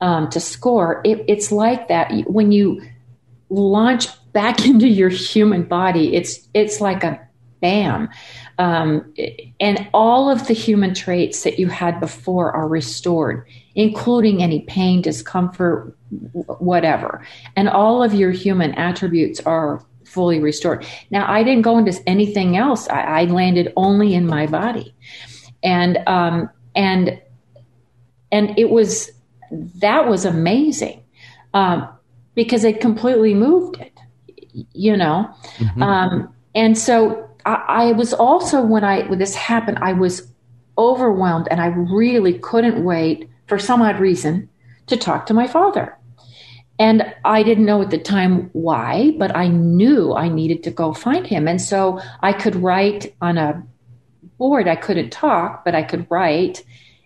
um, 0.00 0.30
to 0.30 0.40
score. 0.40 1.02
It, 1.04 1.22
it's 1.28 1.52
like 1.52 1.88
that 1.88 2.10
when 2.26 2.52
you 2.52 2.80
launch 3.50 4.08
back 4.32 4.64
into 4.70 4.88
your 4.88 5.10
human 5.10 5.64
body. 5.64 6.16
It's 6.16 6.48
it's 6.54 6.80
like 6.80 7.04
a 7.04 7.20
bam, 7.60 8.08
um, 8.58 9.12
and 9.60 9.86
all 9.92 10.30
of 10.30 10.46
the 10.46 10.54
human 10.54 10.94
traits 10.94 11.42
that 11.42 11.58
you 11.58 11.68
had 11.68 12.00
before 12.00 12.50
are 12.52 12.66
restored, 12.66 13.46
including 13.74 14.42
any 14.42 14.60
pain, 14.60 15.02
discomfort, 15.02 15.94
whatever, 16.60 17.26
and 17.56 17.68
all 17.68 18.02
of 18.02 18.14
your 18.14 18.30
human 18.30 18.72
attributes 18.72 19.38
are 19.40 19.84
fully 20.16 20.40
restored. 20.40 20.84
Now, 21.10 21.30
I 21.30 21.44
didn't 21.44 21.62
go 21.62 21.78
into 21.78 21.92
anything 22.08 22.56
else. 22.56 22.88
I, 22.88 23.20
I 23.20 23.24
landed 23.26 23.72
only 23.76 24.14
in 24.14 24.26
my 24.26 24.46
body, 24.46 24.94
and 25.62 25.98
um, 26.08 26.50
and 26.74 27.20
and 28.32 28.58
it 28.58 28.70
was 28.70 29.12
that 29.52 30.08
was 30.08 30.24
amazing 30.24 31.04
um, 31.54 31.88
because 32.34 32.64
it 32.64 32.80
completely 32.80 33.34
moved 33.34 33.78
it, 33.80 33.92
you 34.72 34.96
know. 34.96 35.32
Mm-hmm. 35.58 35.82
Um, 35.82 36.34
and 36.54 36.76
so 36.76 37.28
I, 37.44 37.54
I 37.68 37.92
was 37.92 38.12
also 38.12 38.62
when 38.62 38.82
I 38.82 39.02
when 39.06 39.18
this 39.18 39.34
happened, 39.34 39.78
I 39.80 39.92
was 39.92 40.26
overwhelmed, 40.78 41.48
and 41.50 41.60
I 41.60 41.66
really 41.66 42.38
couldn't 42.38 42.82
wait 42.84 43.28
for 43.46 43.58
some 43.58 43.82
odd 43.82 44.00
reason 44.00 44.48
to 44.86 44.96
talk 44.96 45.26
to 45.26 45.34
my 45.34 45.46
father. 45.46 45.96
And 46.78 47.14
I 47.24 47.42
didn't 47.42 47.64
know 47.64 47.80
at 47.80 47.90
the 47.90 47.98
time 47.98 48.50
why, 48.52 49.14
but 49.18 49.34
I 49.34 49.48
knew 49.48 50.14
I 50.14 50.28
needed 50.28 50.62
to 50.64 50.70
go 50.70 50.92
find 50.92 51.26
him. 51.26 51.48
And 51.48 51.60
so 51.60 52.00
I 52.20 52.32
could 52.32 52.56
write 52.56 53.14
on 53.20 53.38
a 53.38 53.66
board. 54.38 54.68
I 54.68 54.76
couldn't 54.76 55.10
talk, 55.10 55.64
but 55.64 55.74
I 55.74 55.82
could 55.82 56.06
write. 56.10 56.64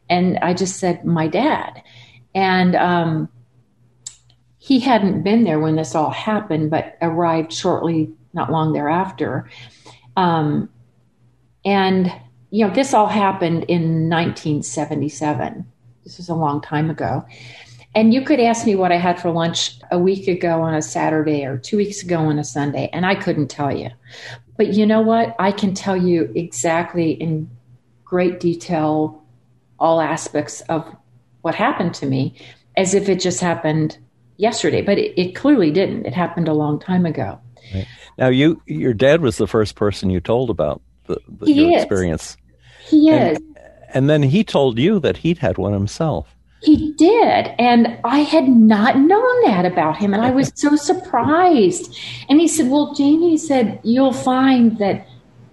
And 0.08 0.38
I 0.38 0.54
just 0.54 0.78
said, 0.78 1.04
my 1.04 1.28
dad. 1.28 1.82
And 2.34 2.74
um, 2.74 3.28
he 4.58 4.80
hadn't 4.80 5.22
been 5.22 5.44
there 5.44 5.60
when 5.60 5.76
this 5.76 5.94
all 5.94 6.10
happened, 6.10 6.70
but 6.70 6.96
arrived 7.00 7.52
shortly, 7.52 8.10
not 8.32 8.50
long 8.50 8.72
thereafter. 8.72 9.48
Um, 10.16 10.68
and, 11.64 12.12
you 12.50 12.66
know, 12.66 12.74
this 12.74 12.92
all 12.92 13.06
happened 13.06 13.64
in 13.64 14.08
1977. 14.08 15.64
This 16.04 16.16
was 16.16 16.28
a 16.28 16.34
long 16.34 16.60
time 16.60 16.90
ago. 16.90 17.24
And 17.94 18.14
you 18.14 18.22
could 18.22 18.38
ask 18.38 18.66
me 18.66 18.76
what 18.76 18.92
I 18.92 18.96
had 18.96 19.20
for 19.20 19.30
lunch 19.30 19.76
a 19.90 19.98
week 19.98 20.28
ago 20.28 20.62
on 20.62 20.74
a 20.74 20.82
Saturday 20.82 21.44
or 21.44 21.58
two 21.58 21.76
weeks 21.76 22.02
ago 22.02 22.18
on 22.18 22.38
a 22.38 22.44
Sunday, 22.44 22.88
and 22.92 23.04
I 23.04 23.16
couldn't 23.16 23.48
tell 23.48 23.76
you. 23.76 23.90
But 24.56 24.74
you 24.74 24.86
know 24.86 25.00
what? 25.00 25.34
I 25.38 25.50
can 25.52 25.74
tell 25.74 25.96
you 25.96 26.30
exactly 26.34 27.12
in 27.12 27.50
great 28.04 28.38
detail 28.38 29.22
all 29.78 30.00
aspects 30.00 30.60
of 30.62 30.86
what 31.40 31.54
happened 31.54 31.94
to 31.94 32.06
me 32.06 32.36
as 32.76 32.94
if 32.94 33.08
it 33.08 33.18
just 33.20 33.40
happened 33.40 33.98
yesterday. 34.36 34.82
But 34.82 34.98
it, 34.98 35.20
it 35.20 35.34
clearly 35.34 35.70
didn't. 35.70 36.06
It 36.06 36.14
happened 36.14 36.46
a 36.46 36.52
long 36.52 36.78
time 36.78 37.06
ago. 37.06 37.40
Right. 37.74 37.88
Now, 38.18 38.28
you 38.28 38.62
your 38.66 38.94
dad 38.94 39.20
was 39.20 39.38
the 39.38 39.46
first 39.46 39.74
person 39.74 40.10
you 40.10 40.20
told 40.20 40.50
about 40.50 40.80
the, 41.06 41.18
the 41.28 41.50
your 41.50 41.76
is. 41.76 41.82
experience. 41.82 42.36
He 42.86 43.10
is. 43.10 43.38
And, 43.38 43.58
and 43.94 44.10
then 44.10 44.22
he 44.22 44.44
told 44.44 44.78
you 44.78 45.00
that 45.00 45.16
he'd 45.16 45.38
had 45.38 45.58
one 45.58 45.72
himself. 45.72 46.36
He 46.62 46.92
did. 46.92 47.54
And 47.58 47.98
I 48.04 48.18
had 48.18 48.48
not 48.48 48.98
known 48.98 49.42
that 49.44 49.64
about 49.64 49.96
him. 49.96 50.12
And 50.12 50.22
I 50.22 50.30
was 50.30 50.52
so 50.54 50.76
surprised. 50.76 51.96
And 52.28 52.40
he 52.40 52.48
said, 52.48 52.68
Well, 52.68 52.94
Jamie 52.94 53.38
said, 53.38 53.80
you'll 53.82 54.12
find 54.12 54.78
that 54.78 55.06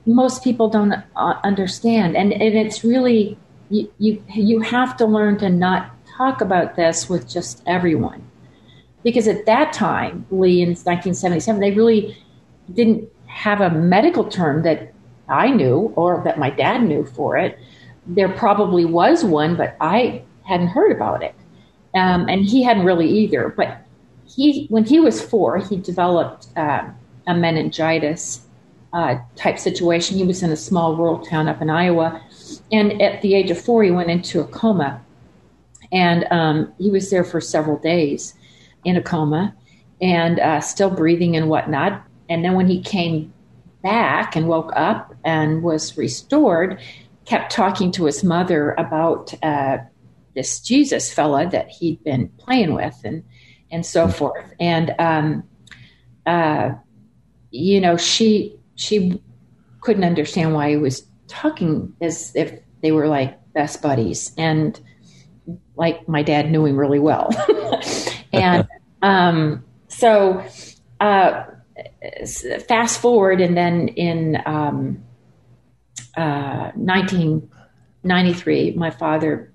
most 0.05 0.43
people 0.43 0.69
don't 0.69 0.93
uh, 1.15 1.33
understand. 1.43 2.17
And, 2.17 2.33
and 2.33 2.41
it's 2.41 2.83
really, 2.83 3.37
you, 3.69 3.91
you, 3.99 4.23
you 4.33 4.59
have 4.61 4.97
to 4.97 5.05
learn 5.05 5.37
to 5.39 5.49
not 5.49 5.91
talk 6.17 6.41
about 6.41 6.75
this 6.75 7.09
with 7.09 7.29
just 7.29 7.63
everyone. 7.65 8.29
Because 9.03 9.27
at 9.27 9.45
that 9.45 9.71
time, 9.71 10.25
Lee, 10.31 10.61
in 10.61 10.69
1977, 10.69 11.61
they 11.61 11.71
really 11.71 12.17
didn't 12.73 13.09
have 13.27 13.61
a 13.61 13.69
medical 13.69 14.25
term 14.25 14.63
that 14.63 14.93
I 15.29 15.49
knew 15.49 15.93
or 15.95 16.21
that 16.25 16.39
my 16.39 16.49
dad 16.49 16.83
knew 16.83 17.05
for 17.05 17.37
it. 17.37 17.57
There 18.05 18.29
probably 18.29 18.85
was 18.85 19.23
one, 19.23 19.55
but 19.55 19.75
I 19.79 20.23
hadn't 20.47 20.67
heard 20.67 20.91
about 20.91 21.23
it, 21.23 21.35
um, 21.93 22.27
and 22.29 22.45
he 22.45 22.63
hadn't 22.63 22.85
really 22.85 23.09
either. 23.09 23.49
But 23.49 23.77
he, 24.25 24.67
when 24.69 24.85
he 24.85 24.99
was 24.99 25.21
four, 25.21 25.57
he 25.57 25.77
developed 25.77 26.47
uh, 26.57 26.89
a 27.27 27.35
meningitis 27.35 28.41
uh, 28.93 29.17
type 29.35 29.59
situation. 29.59 30.17
He 30.17 30.23
was 30.23 30.43
in 30.43 30.51
a 30.51 30.55
small 30.55 30.95
rural 30.95 31.19
town 31.19 31.47
up 31.47 31.61
in 31.61 31.69
Iowa, 31.69 32.21
and 32.71 33.01
at 33.01 33.21
the 33.21 33.35
age 33.35 33.51
of 33.51 33.59
four, 33.59 33.83
he 33.83 33.91
went 33.91 34.09
into 34.09 34.39
a 34.39 34.47
coma. 34.47 35.01
And 35.91 36.25
um, 36.31 36.73
he 36.77 36.91
was 36.91 37.09
there 37.09 37.23
for 37.23 37.39
several 37.39 37.77
days 37.77 38.33
in 38.83 38.97
a 38.97 39.01
coma 39.01 39.55
and 40.01 40.39
uh, 40.39 40.61
still 40.61 40.89
breathing 40.89 41.35
and 41.35 41.49
whatnot. 41.49 42.03
And 42.29 42.43
then 42.43 42.55
when 42.55 42.67
he 42.67 42.81
came 42.81 43.33
back 43.83 44.35
and 44.35 44.47
woke 44.47 44.71
up 44.75 45.13
and 45.23 45.63
was 45.63 45.97
restored, 45.97 46.79
kept 47.25 47.51
talking 47.51 47.91
to 47.93 48.05
his 48.05 48.23
mother 48.23 48.73
about 48.73 49.33
uh, 49.43 49.77
this 50.37 50.59
Jesus 50.59 51.11
fella 51.11 51.49
that 51.49 51.67
he'd 51.67 52.03
been 52.03 52.29
playing 52.37 52.75
with 52.75 52.95
and 53.03 53.23
and 53.71 53.83
so 53.85 54.07
forth. 54.07 54.53
And 54.59 54.93
um, 54.99 55.43
uh, 56.27 56.69
you 57.49 57.81
know, 57.81 57.97
she 57.97 58.55
she 58.75 59.19
couldn't 59.81 60.03
understand 60.03 60.53
why 60.53 60.69
he 60.69 60.77
was 60.77 61.07
talking 61.27 61.91
as 62.01 62.35
if 62.35 62.59
they 62.83 62.91
were 62.91 63.07
like 63.07 63.35
best 63.53 63.81
buddies 63.81 64.31
and 64.37 64.79
like 65.75 66.07
my 66.07 66.21
dad 66.21 66.51
knew 66.51 66.65
him 66.65 66.77
really 66.77 66.99
well. 66.99 67.29
and 68.31 68.67
um, 69.01 69.65
so 69.87 70.45
uh, 70.99 71.45
fast 72.67 73.01
forward, 73.01 73.41
and 73.41 73.57
then 73.57 73.87
in 73.89 74.37
um, 74.45 75.03
uh, 76.15 76.71
1993, 76.75 78.73
my 78.73 78.91
father 78.91 79.51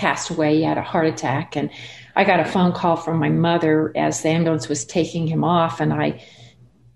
passed 0.00 0.30
away. 0.30 0.56
He 0.56 0.62
had 0.62 0.78
a 0.78 0.82
heart 0.82 1.06
attack, 1.06 1.56
and 1.56 1.70
I 2.16 2.24
got 2.24 2.40
a 2.40 2.44
phone 2.46 2.72
call 2.72 2.96
from 2.96 3.18
my 3.18 3.28
mother 3.28 3.92
as 3.94 4.22
the 4.22 4.30
ambulance 4.30 4.66
was 4.66 4.82
taking 4.84 5.26
him 5.26 5.44
off, 5.44 5.78
and 5.78 5.92
I 5.92 6.24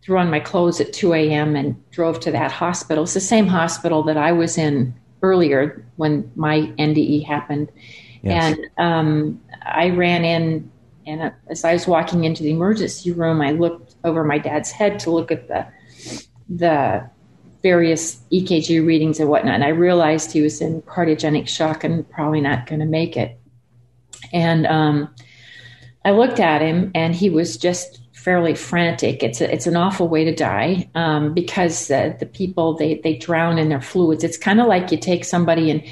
threw 0.03 0.19
on 0.19 0.31
my 0.31 0.41
clothes 0.41 0.81
at 0.81 0.95
2 0.95 1.13
a.m. 1.13 1.55
and 1.55 1.91
drove 1.91 2.19
to 2.21 2.31
that 2.31 2.51
hospital. 2.51 3.05
It's 3.05 3.15
the 3.15 3.21
same 3.21 3.47
hospital 3.47 4.03
that 4.05 4.17
I 4.17 4.33
was 4.33 4.57
in 4.57 4.95
earlier 5.23 5.87
when 5.97 6.31
my 6.35 6.73
NDE 6.79 7.27
happened. 7.27 7.71
Yes. 8.23 8.57
And 8.57 8.67
um, 8.79 9.41
I 9.63 9.91
ran 9.91 10.25
in, 10.25 10.71
and 11.07 11.31
as 11.49 11.63
I 11.63 11.75
was 11.75 11.87
walking 11.87 12.25
into 12.25 12.43
the 12.43 12.51
emergency 12.51 13.13
room, 13.13 13.43
I 13.43 13.53
looked 13.53 13.97
over 14.03 14.25
my 14.25 14.39
dad's 14.39 14.71
head 14.71 14.99
to 15.01 15.11
look 15.11 15.31
at 15.31 15.47
the 15.49 15.67
the 16.49 17.09
various 17.65 18.21
EKG 18.31 18.87
readings 18.87 19.19
and 19.19 19.29
whatnot. 19.31 19.55
And 19.55 19.65
I 19.65 19.69
realized 19.69 20.31
he 20.31 20.43
was 20.43 20.61
in 20.61 20.83
cardiogenic 20.83 21.49
shock 21.49 21.83
and 21.83 22.09
probably 22.11 22.43
not 22.43 22.67
going 22.67 22.81
to 22.81 22.87
make 22.87 23.17
it. 23.17 23.41
And 24.35 24.67
um, 24.67 25.13
I 26.05 26.11
looked 26.11 26.39
at 26.41 26.61
him, 26.61 26.93
and 26.95 27.15
he 27.15 27.31
was 27.31 27.57
just 27.57 28.03
fairly 28.13 28.55
frantic. 28.55 29.23
It's 29.23 29.41
a, 29.41 29.53
it's 29.53 29.67
an 29.67 29.77
awful 29.77 30.09
way 30.09 30.25
to 30.25 30.35
die 30.35 30.91
um, 30.95 31.33
because 31.33 31.91
uh, 31.91 32.15
the 32.21 32.27
people 32.27 32.77
they 32.77 33.01
they 33.03 33.17
drown 33.17 33.59
in 33.59 33.71
their 33.71 33.81
fluids. 33.81 34.23
It's 34.23 34.39
kind 34.39 34.61
of 34.61 34.67
like 34.67 34.93
you 34.93 34.99
take 34.99 35.25
somebody 35.25 35.71
and 35.71 35.83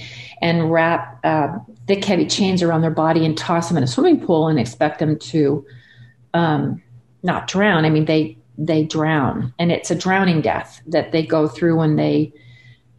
and 0.42 0.70
wrap 0.70 1.20
uh, 1.24 1.58
thick 1.86 2.04
heavy 2.04 2.26
chains 2.26 2.62
around 2.62 2.82
their 2.82 2.90
body 2.90 3.24
and 3.24 3.36
toss 3.36 3.68
them 3.68 3.78
in 3.78 3.82
a 3.82 3.86
swimming 3.86 4.20
pool 4.20 4.48
and 4.48 4.58
expect 4.58 4.98
them 4.98 5.18
to 5.18 5.64
um, 6.34 6.82
not 7.22 7.48
drown. 7.48 7.86
I 7.86 7.90
mean 7.90 8.04
they 8.04 8.36
they 8.66 8.84
drown, 8.84 9.52
and 9.58 9.72
it's 9.72 9.90
a 9.90 9.94
drowning 9.94 10.40
death 10.40 10.80
that 10.86 11.12
they 11.12 11.24
go 11.24 11.48
through 11.48 11.76
when 11.76 11.96
they 11.96 12.32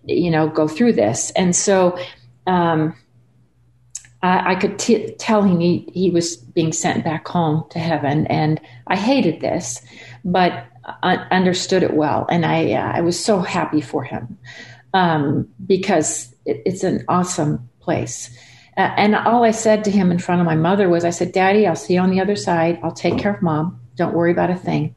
you 0.05 0.29
know 0.29 0.47
go 0.47 0.67
through 0.67 0.93
this. 0.93 1.31
And 1.31 1.55
so. 1.55 1.97
Um, 2.45 2.95
I, 4.21 4.51
I 4.51 4.55
could 4.55 4.79
t- 4.79 5.11
tell 5.19 5.43
him 5.43 5.59
he, 5.59 5.89
he 5.93 6.09
was 6.09 6.37
being 6.37 6.71
sent 6.71 7.03
back 7.03 7.27
home 7.27 7.65
to 7.71 7.79
heaven, 7.79 8.25
and 8.27 8.59
I 8.87 8.95
hated 8.95 9.41
this, 9.41 9.81
but 10.23 10.65
I 11.03 11.15
understood 11.31 11.83
it 11.83 11.93
well, 11.93 12.25
and 12.29 12.45
I 12.45 12.73
uh, 12.73 12.91
I 12.95 13.01
was 13.01 13.23
so 13.23 13.39
happy 13.39 13.81
for 13.81 14.03
him 14.03 14.37
um, 14.93 15.47
because 15.65 16.33
it, 16.45 16.61
it's 16.65 16.83
an 16.83 17.03
awesome 17.07 17.69
place. 17.79 18.29
Uh, 18.75 18.91
and 18.97 19.15
all 19.15 19.43
I 19.43 19.51
said 19.51 19.83
to 19.83 19.91
him 19.91 20.11
in 20.11 20.19
front 20.19 20.41
of 20.41 20.47
my 20.47 20.55
mother 20.55 20.89
was, 20.89 21.05
I 21.05 21.11
said, 21.11 21.31
Daddy, 21.31 21.67
I'll 21.67 21.75
see 21.75 21.93
you 21.93 21.99
on 21.99 22.09
the 22.09 22.21
other 22.21 22.35
side. 22.35 22.79
I'll 22.81 22.91
take 22.91 23.19
care 23.19 23.33
of 23.35 23.41
mom. 23.41 23.79
Don't 23.95 24.15
worry 24.15 24.31
about 24.31 24.49
a 24.49 24.55
thing. 24.55 24.95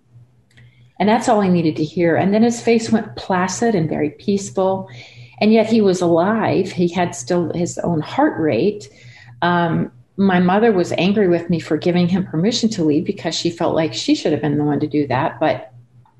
And 0.98 1.08
that's 1.08 1.28
all 1.28 1.40
I 1.40 1.48
needed 1.48 1.76
to 1.76 1.84
hear. 1.84 2.16
And 2.16 2.32
then 2.32 2.42
his 2.42 2.60
face 2.60 2.90
went 2.90 3.16
placid 3.16 3.74
and 3.74 3.88
very 3.88 4.10
peaceful. 4.10 4.88
And 5.40 5.52
yet 5.52 5.66
he 5.66 5.80
was 5.80 6.00
alive. 6.00 6.72
He 6.72 6.88
had 6.88 7.14
still 7.14 7.52
his 7.52 7.78
own 7.78 8.00
heart 8.00 8.40
rate. 8.40 8.88
Um, 9.42 9.92
my 10.16 10.40
mother 10.40 10.72
was 10.72 10.92
angry 10.92 11.28
with 11.28 11.50
me 11.50 11.60
for 11.60 11.76
giving 11.76 12.08
him 12.08 12.24
permission 12.24 12.70
to 12.70 12.84
leave 12.84 13.04
because 13.04 13.34
she 13.34 13.50
felt 13.50 13.74
like 13.74 13.92
she 13.92 14.14
should 14.14 14.32
have 14.32 14.40
been 14.40 14.56
the 14.56 14.64
one 14.64 14.80
to 14.80 14.86
do 14.86 15.06
that. 15.08 15.38
But 15.38 15.72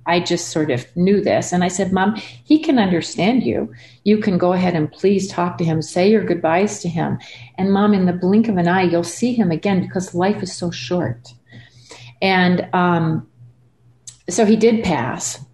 I 0.06 0.20
just 0.20 0.48
sort 0.48 0.70
of 0.70 0.86
knew 0.96 1.20
this. 1.20 1.52
And 1.52 1.64
I 1.64 1.68
said, 1.68 1.92
Mom, 1.92 2.14
he 2.14 2.58
can 2.58 2.78
understand 2.78 3.42
you. 3.42 3.72
You 4.04 4.18
can 4.18 4.38
go 4.38 4.52
ahead 4.52 4.74
and 4.74 4.90
please 4.92 5.28
talk 5.28 5.58
to 5.58 5.64
him, 5.64 5.82
say 5.82 6.08
your 6.10 6.24
goodbyes 6.24 6.80
to 6.80 6.88
him. 6.88 7.18
And 7.56 7.72
Mom, 7.72 7.92
in 7.92 8.06
the 8.06 8.12
blink 8.12 8.48
of 8.48 8.56
an 8.56 8.68
eye, 8.68 8.82
you'll 8.82 9.02
see 9.02 9.32
him 9.34 9.50
again 9.50 9.80
because 9.80 10.14
life 10.14 10.42
is 10.42 10.54
so 10.54 10.70
short. 10.70 11.32
And 12.22 12.68
um, 12.72 13.26
so 14.28 14.44
he 14.44 14.56
did 14.56 14.84
pass. 14.84 15.44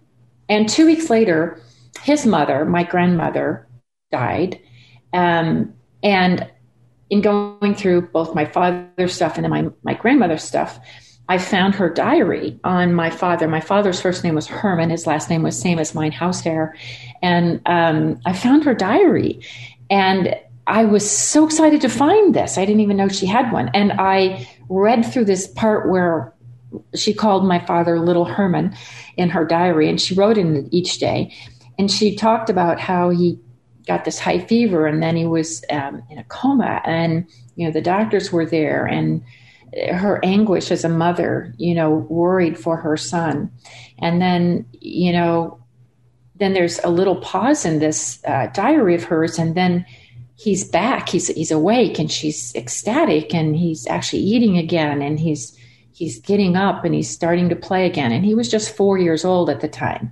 And 0.49 0.67
two 0.67 0.85
weeks 0.85 1.09
later, 1.09 1.61
his 2.01 2.25
mother, 2.25 2.65
my 2.65 2.83
grandmother, 2.83 3.67
died. 4.11 4.59
Um, 5.13 5.73
and 6.01 6.49
in 7.09 7.21
going 7.21 7.75
through 7.75 8.09
both 8.09 8.35
my 8.35 8.45
father's 8.45 9.13
stuff 9.13 9.35
and 9.35 9.43
then 9.43 9.51
my, 9.51 9.67
my 9.83 9.93
grandmother's 9.93 10.43
stuff, 10.43 10.79
I 11.29 11.37
found 11.37 11.75
her 11.75 11.89
diary 11.89 12.59
on 12.63 12.93
my 12.93 13.09
father. 13.09 13.47
My 13.47 13.61
father's 13.61 14.01
first 14.01 14.23
name 14.23 14.35
was 14.35 14.47
Herman. 14.47 14.89
His 14.89 15.07
last 15.07 15.29
name 15.29 15.43
was 15.43 15.59
same 15.59 15.79
as 15.79 15.95
mine, 15.95 16.11
Hausherr. 16.11 16.73
And 17.21 17.61
um, 17.65 18.19
I 18.25 18.33
found 18.33 18.65
her 18.65 18.73
diary. 18.73 19.41
And 19.89 20.35
I 20.67 20.85
was 20.85 21.09
so 21.09 21.45
excited 21.45 21.81
to 21.81 21.89
find 21.89 22.33
this. 22.33 22.57
I 22.57 22.65
didn't 22.65 22.81
even 22.81 22.97
know 22.97 23.07
she 23.07 23.25
had 23.25 23.51
one. 23.51 23.69
And 23.73 23.93
I 23.93 24.47
read 24.69 25.05
through 25.05 25.25
this 25.25 25.47
part 25.47 25.89
where 25.89 26.32
she 26.95 27.13
called 27.13 27.45
my 27.45 27.63
father 27.65 27.99
Little 27.99 28.25
Herman 28.25 28.75
in 29.17 29.29
her 29.29 29.45
diary. 29.45 29.89
And 29.89 29.99
she 29.99 30.15
wrote 30.15 30.37
in 30.37 30.67
each 30.71 30.99
day. 30.99 31.33
And 31.77 31.89
she 31.89 32.15
talked 32.15 32.49
about 32.49 32.79
how 32.79 33.09
he 33.09 33.39
got 33.87 34.05
this 34.05 34.19
high 34.19 34.39
fever 34.39 34.87
and 34.87 35.01
then 35.01 35.15
he 35.15 35.25
was 35.25 35.63
um, 35.69 36.01
in 36.09 36.17
a 36.17 36.23
coma 36.25 36.81
and 36.85 37.27
you 37.55 37.65
know 37.65 37.71
the 37.71 37.81
doctors 37.81 38.31
were 38.31 38.45
there 38.45 38.85
and 38.85 39.23
her 39.91 40.19
anguish 40.23 40.71
as 40.71 40.83
a 40.83 40.89
mother 40.89 41.53
you 41.57 41.73
know 41.75 41.89
worried 42.09 42.57
for 42.57 42.77
her 42.77 42.95
son 42.95 43.51
and 43.99 44.21
then 44.21 44.65
you 44.79 45.11
know 45.11 45.59
then 46.35 46.53
there's 46.53 46.79
a 46.79 46.89
little 46.89 47.17
pause 47.17 47.65
in 47.65 47.79
this 47.79 48.19
uh, 48.25 48.47
diary 48.53 48.95
of 48.95 49.03
hers 49.03 49.37
and 49.37 49.55
then 49.55 49.85
he's 50.35 50.63
back 50.63 51.09
he's 51.09 51.27
he's 51.27 51.51
awake 51.51 51.99
and 51.99 52.11
she's 52.11 52.53
ecstatic 52.55 53.33
and 53.33 53.55
he's 53.55 53.85
actually 53.87 54.21
eating 54.21 54.57
again 54.57 55.01
and 55.01 55.19
he's 55.19 55.57
he's 55.93 56.19
getting 56.19 56.55
up 56.55 56.83
and 56.83 56.93
he's 56.93 57.09
starting 57.09 57.49
to 57.49 57.55
play 57.55 57.85
again 57.85 58.11
and 58.11 58.25
he 58.25 58.35
was 58.35 58.49
just 58.49 58.75
4 58.75 58.97
years 58.97 59.23
old 59.23 59.49
at 59.49 59.61
the 59.61 59.67
time 59.67 60.11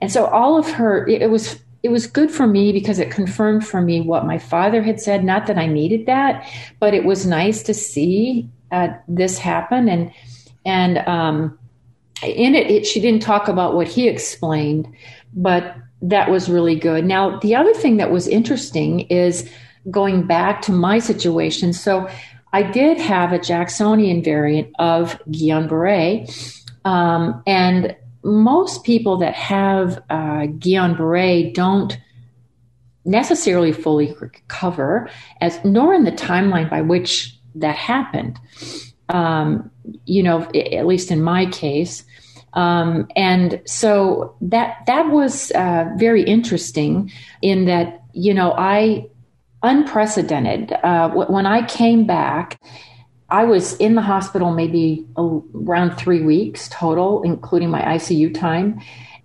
and 0.00 0.10
so 0.10 0.26
all 0.26 0.58
of 0.58 0.70
her 0.70 1.06
it 1.06 1.30
was 1.30 1.58
it 1.82 1.90
was 1.90 2.06
good 2.06 2.30
for 2.30 2.46
me 2.46 2.72
because 2.72 2.98
it 2.98 3.10
confirmed 3.10 3.66
for 3.66 3.80
me 3.80 4.00
what 4.00 4.26
my 4.26 4.38
father 4.38 4.82
had 4.82 5.00
said. 5.00 5.24
Not 5.24 5.46
that 5.46 5.58
I 5.58 5.66
needed 5.66 6.06
that, 6.06 6.46
but 6.80 6.92
it 6.92 7.04
was 7.04 7.24
nice 7.24 7.62
to 7.64 7.74
see 7.74 8.48
uh, 8.72 8.88
this 9.06 9.38
happen. 9.38 9.88
And 9.88 10.12
and 10.66 10.98
um, 11.08 11.58
in 12.22 12.54
it, 12.54 12.70
it, 12.70 12.86
she 12.86 13.00
didn't 13.00 13.22
talk 13.22 13.48
about 13.48 13.74
what 13.74 13.86
he 13.86 14.08
explained, 14.08 14.92
but 15.34 15.76
that 16.02 16.30
was 16.30 16.48
really 16.48 16.74
good. 16.74 17.04
Now, 17.04 17.38
the 17.38 17.54
other 17.54 17.72
thing 17.74 17.96
that 17.98 18.10
was 18.10 18.26
interesting 18.26 19.00
is 19.02 19.48
going 19.90 20.26
back 20.26 20.62
to 20.62 20.72
my 20.72 20.98
situation. 20.98 21.72
So 21.72 22.08
I 22.58 22.62
did 22.62 22.98
have 22.98 23.32
a 23.32 23.38
Jacksonian 23.38 24.20
variant 24.24 24.74
of 24.80 25.16
Guillain-Barré, 25.30 26.28
um, 26.84 27.40
and 27.46 27.94
most 28.24 28.82
people 28.82 29.16
that 29.18 29.34
have 29.34 29.98
uh, 30.10 30.48
Guillain-Barré 30.58 31.54
don't 31.54 31.96
necessarily 33.04 33.70
fully 33.70 34.12
recover, 34.18 35.08
as 35.40 35.64
nor 35.64 35.94
in 35.94 36.02
the 36.02 36.10
timeline 36.10 36.68
by 36.68 36.80
which 36.80 37.38
that 37.54 37.76
happened. 37.76 38.40
Um, 39.08 39.70
you 40.04 40.24
know, 40.24 40.42
at 40.52 40.84
least 40.84 41.12
in 41.12 41.22
my 41.22 41.46
case. 41.46 42.02
Um, 42.54 43.06
and 43.14 43.62
so 43.66 44.34
that 44.40 44.78
that 44.88 45.10
was 45.10 45.52
uh, 45.52 45.84
very 45.96 46.24
interesting 46.24 47.12
in 47.40 47.66
that 47.66 48.02
you 48.14 48.34
know 48.34 48.52
I 48.58 49.06
unprecedented 49.62 50.72
uh, 50.72 51.10
when 51.10 51.46
I 51.46 51.66
came 51.66 52.06
back 52.06 52.60
I 53.30 53.44
was 53.44 53.76
in 53.76 53.94
the 53.94 54.02
hospital 54.02 54.52
maybe 54.52 55.06
around 55.16 55.96
three 55.96 56.22
weeks 56.22 56.68
total, 56.70 57.22
including 57.22 57.70
my 57.70 57.82
ICU 57.82 58.32
time. 58.32 58.80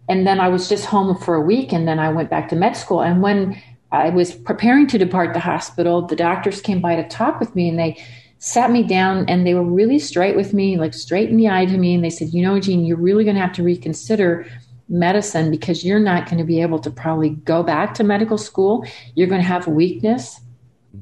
And 0.09 0.27
then 0.27 0.41
I 0.41 0.49
was 0.49 0.67
just 0.67 0.85
home 0.85 1.17
for 1.17 1.35
a 1.35 1.41
week 1.41 1.71
and 1.71 1.87
then 1.87 1.99
I 1.99 2.09
went 2.09 2.29
back 2.29 2.49
to 2.49 2.55
med 2.55 2.75
school. 2.75 3.01
And 3.01 3.21
when 3.21 3.61
I 3.91 4.09
was 4.09 4.33
preparing 4.33 4.87
to 4.87 4.97
depart 4.97 5.33
the 5.33 5.39
hospital, 5.39 6.05
the 6.05 6.17
doctors 6.17 6.59
came 6.59 6.81
by 6.81 6.97
to 6.97 7.07
talk 7.07 7.39
with 7.39 7.55
me 7.55 7.69
and 7.69 7.79
they 7.79 8.03
sat 8.39 8.71
me 8.71 8.83
down 8.83 9.23
and 9.29 9.47
they 9.47 9.53
were 9.53 9.63
really 9.63 9.99
straight 9.99 10.35
with 10.35 10.53
me, 10.53 10.75
like 10.77 10.93
straight 10.93 11.29
in 11.29 11.37
the 11.37 11.47
eye 11.47 11.65
to 11.65 11.77
me. 11.77 11.95
And 11.95 12.03
they 12.03 12.09
said, 12.09 12.33
You 12.33 12.41
know, 12.41 12.59
Jean, 12.59 12.83
you're 12.83 12.97
really 12.97 13.23
going 13.23 13.37
to 13.37 13.41
have 13.41 13.53
to 13.53 13.63
reconsider 13.63 14.45
medicine 14.89 15.49
because 15.49 15.83
you're 15.83 15.99
not 15.99 16.25
going 16.25 16.37
to 16.37 16.43
be 16.43 16.61
able 16.61 16.79
to 16.79 16.91
probably 16.91 17.29
go 17.31 17.63
back 17.63 17.93
to 17.95 18.03
medical 18.03 18.37
school. 18.37 18.85
You're 19.15 19.27
going 19.27 19.41
to 19.41 19.47
have 19.47 19.67
weakness 19.67 20.39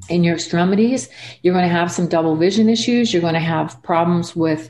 in 0.10 0.24
your 0.24 0.36
extremities. 0.36 1.10
You're 1.42 1.54
going 1.54 1.68
to 1.68 1.74
have 1.74 1.92
some 1.92 2.08
double 2.08 2.36
vision 2.36 2.70
issues. 2.70 3.14
You're 3.14 3.22
going 3.22 3.34
to 3.34 3.40
have 3.40 3.82
problems 3.84 4.36
with 4.36 4.70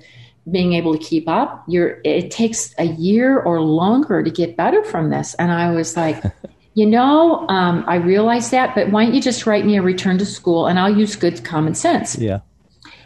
being 0.50 0.74
able 0.74 0.98
to 0.98 1.04
keep 1.04 1.28
up. 1.28 1.64
You're, 1.68 2.02
it 2.04 2.32
takes 2.32 2.74
a 2.80 2.86
year 2.86 3.40
or 3.40 3.62
longer 3.62 4.24
to 4.24 4.32
get 4.32 4.58
better 4.58 4.84
from 4.84 5.10
this. 5.10 5.36
And 5.36 5.52
I 5.52 5.72
was 5.72 5.96
like, 5.96 6.24
you 6.74 6.86
know, 6.86 7.48
um, 7.50 7.84
I 7.88 7.96
realize 7.96 8.50
that, 8.52 8.74
but 8.74 8.92
why 8.92 9.06
don't 9.06 9.14
you 9.14 9.22
just 9.22 9.46
write 9.46 9.66
me 9.66 9.78
a 9.78 9.82
return 9.82 10.18
to 10.18 10.26
school 10.26 10.68
and 10.68 10.80
I'll 10.80 10.96
use 10.96 11.16
good 11.16 11.44
common 11.44 11.76
sense. 11.76 12.18
Yeah. 12.18 12.40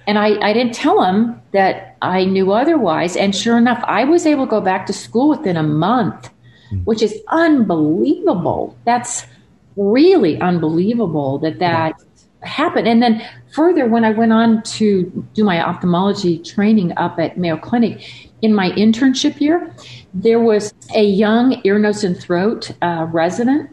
And 0.08 0.20
I, 0.20 0.40
I 0.42 0.54
didn't 0.54 0.74
tell 0.74 1.04
him 1.04 1.42
that 1.52 1.98
I 2.02 2.26
knew 2.26 2.52
otherwise. 2.52 3.16
And 3.16 3.36
sure 3.36 3.58
enough, 3.58 3.84
I 3.88 4.04
was 4.04 4.26
able 4.26 4.46
to 4.46 4.50
go 4.50 4.62
back 4.62 4.86
to 4.88 4.94
school 4.94 5.30
within 5.30 5.58
a 5.58 5.64
month, 5.64 6.30
mm-hmm. 6.72 6.84
which 6.84 7.02
is 7.02 7.20
unbelievable. 7.30 8.78
That's 8.86 9.26
really 9.76 10.40
unbelievable 10.40 11.40
that 11.40 11.60
that 11.60 12.02
happened. 12.42 12.88
And 12.88 13.02
then 13.02 13.26
further, 13.54 13.88
when 13.88 14.06
I 14.06 14.12
went 14.12 14.32
on 14.32 14.62
to 14.64 15.28
do 15.34 15.44
my 15.44 15.62
ophthalmology 15.62 16.38
training 16.40 16.94
up 16.98 17.20
at 17.20 17.38
Mayo 17.38 17.58
Clinic, 17.58 18.32
in 18.42 18.54
my 18.54 18.70
internship 18.72 19.42
year, 19.42 19.74
there 20.14 20.40
was 20.40 20.74
a 20.94 21.04
young 21.04 21.62
ear, 21.64 21.80
nose, 21.80 22.04
and 22.04 22.18
throat 22.18 22.72
uh, 22.82 23.08
resident 23.12 23.72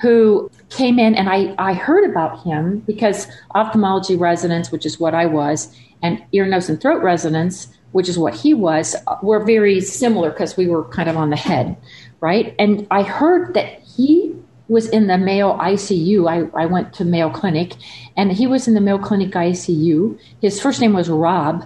who 0.00 0.50
came 0.70 0.98
in, 0.98 1.14
and 1.14 1.28
I, 1.28 1.54
I 1.58 1.74
heard 1.74 2.08
about 2.08 2.42
him 2.42 2.78
because 2.80 3.26
ophthalmology 3.54 4.16
residents, 4.16 4.72
which 4.72 4.86
is 4.86 4.98
what 4.98 5.14
I 5.14 5.26
was, 5.26 5.76
and 6.02 6.22
ear, 6.32 6.46
nose, 6.46 6.68
and 6.68 6.80
throat 6.80 7.02
residents, 7.02 7.68
which 7.92 8.08
is 8.08 8.18
what 8.18 8.34
he 8.34 8.54
was, 8.54 8.96
uh, 9.06 9.16
were 9.22 9.44
very 9.44 9.80
similar 9.80 10.30
because 10.30 10.56
we 10.56 10.68
were 10.68 10.84
kind 10.84 11.08
of 11.08 11.16
on 11.16 11.30
the 11.30 11.36
head, 11.36 11.76
right? 12.20 12.54
And 12.58 12.86
I 12.90 13.02
heard 13.02 13.54
that 13.54 13.80
he 13.80 14.34
was 14.68 14.88
in 14.88 15.08
the 15.08 15.18
Mayo 15.18 15.58
ICU. 15.58 16.28
I, 16.30 16.62
I 16.62 16.66
went 16.66 16.94
to 16.94 17.04
Mayo 17.04 17.30
Clinic, 17.30 17.74
and 18.16 18.32
he 18.32 18.46
was 18.46 18.68
in 18.68 18.74
the 18.74 18.80
Mayo 18.80 18.98
Clinic 18.98 19.32
ICU. 19.32 20.18
His 20.40 20.60
first 20.60 20.80
name 20.80 20.92
was 20.92 21.08
Rob. 21.08 21.64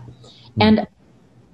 Hmm. 0.54 0.62
And 0.62 0.86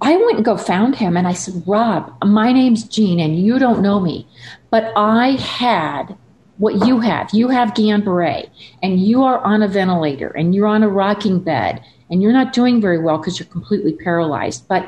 I 0.01 0.15
went 0.15 0.37
and 0.37 0.45
go 0.45 0.57
found 0.57 0.95
him 0.95 1.15
and 1.15 1.27
I 1.27 1.33
said, 1.33 1.61
Rob, 1.67 2.11
my 2.25 2.51
name's 2.51 2.83
Jean 2.85 3.19
and 3.19 3.37
you 3.39 3.59
don't 3.59 3.83
know 3.83 3.99
me, 3.99 4.27
but 4.71 4.91
I 4.95 5.33
had 5.33 6.17
what 6.61 6.85
you 6.85 6.99
have. 6.99 7.27
You 7.33 7.47
have 7.47 7.69
Guillain-Barré 7.69 8.47
and 8.83 8.99
you 8.99 9.23
are 9.23 9.39
on 9.39 9.63
a 9.63 9.67
ventilator 9.67 10.27
and 10.27 10.53
you're 10.53 10.67
on 10.67 10.83
a 10.83 10.87
rocking 10.87 11.39
bed 11.39 11.83
and 12.11 12.21
you're 12.21 12.31
not 12.31 12.53
doing 12.53 12.79
very 12.79 12.99
well 12.99 13.17
because 13.17 13.39
you're 13.39 13.47
completely 13.47 13.93
paralyzed. 13.93 14.67
But 14.67 14.87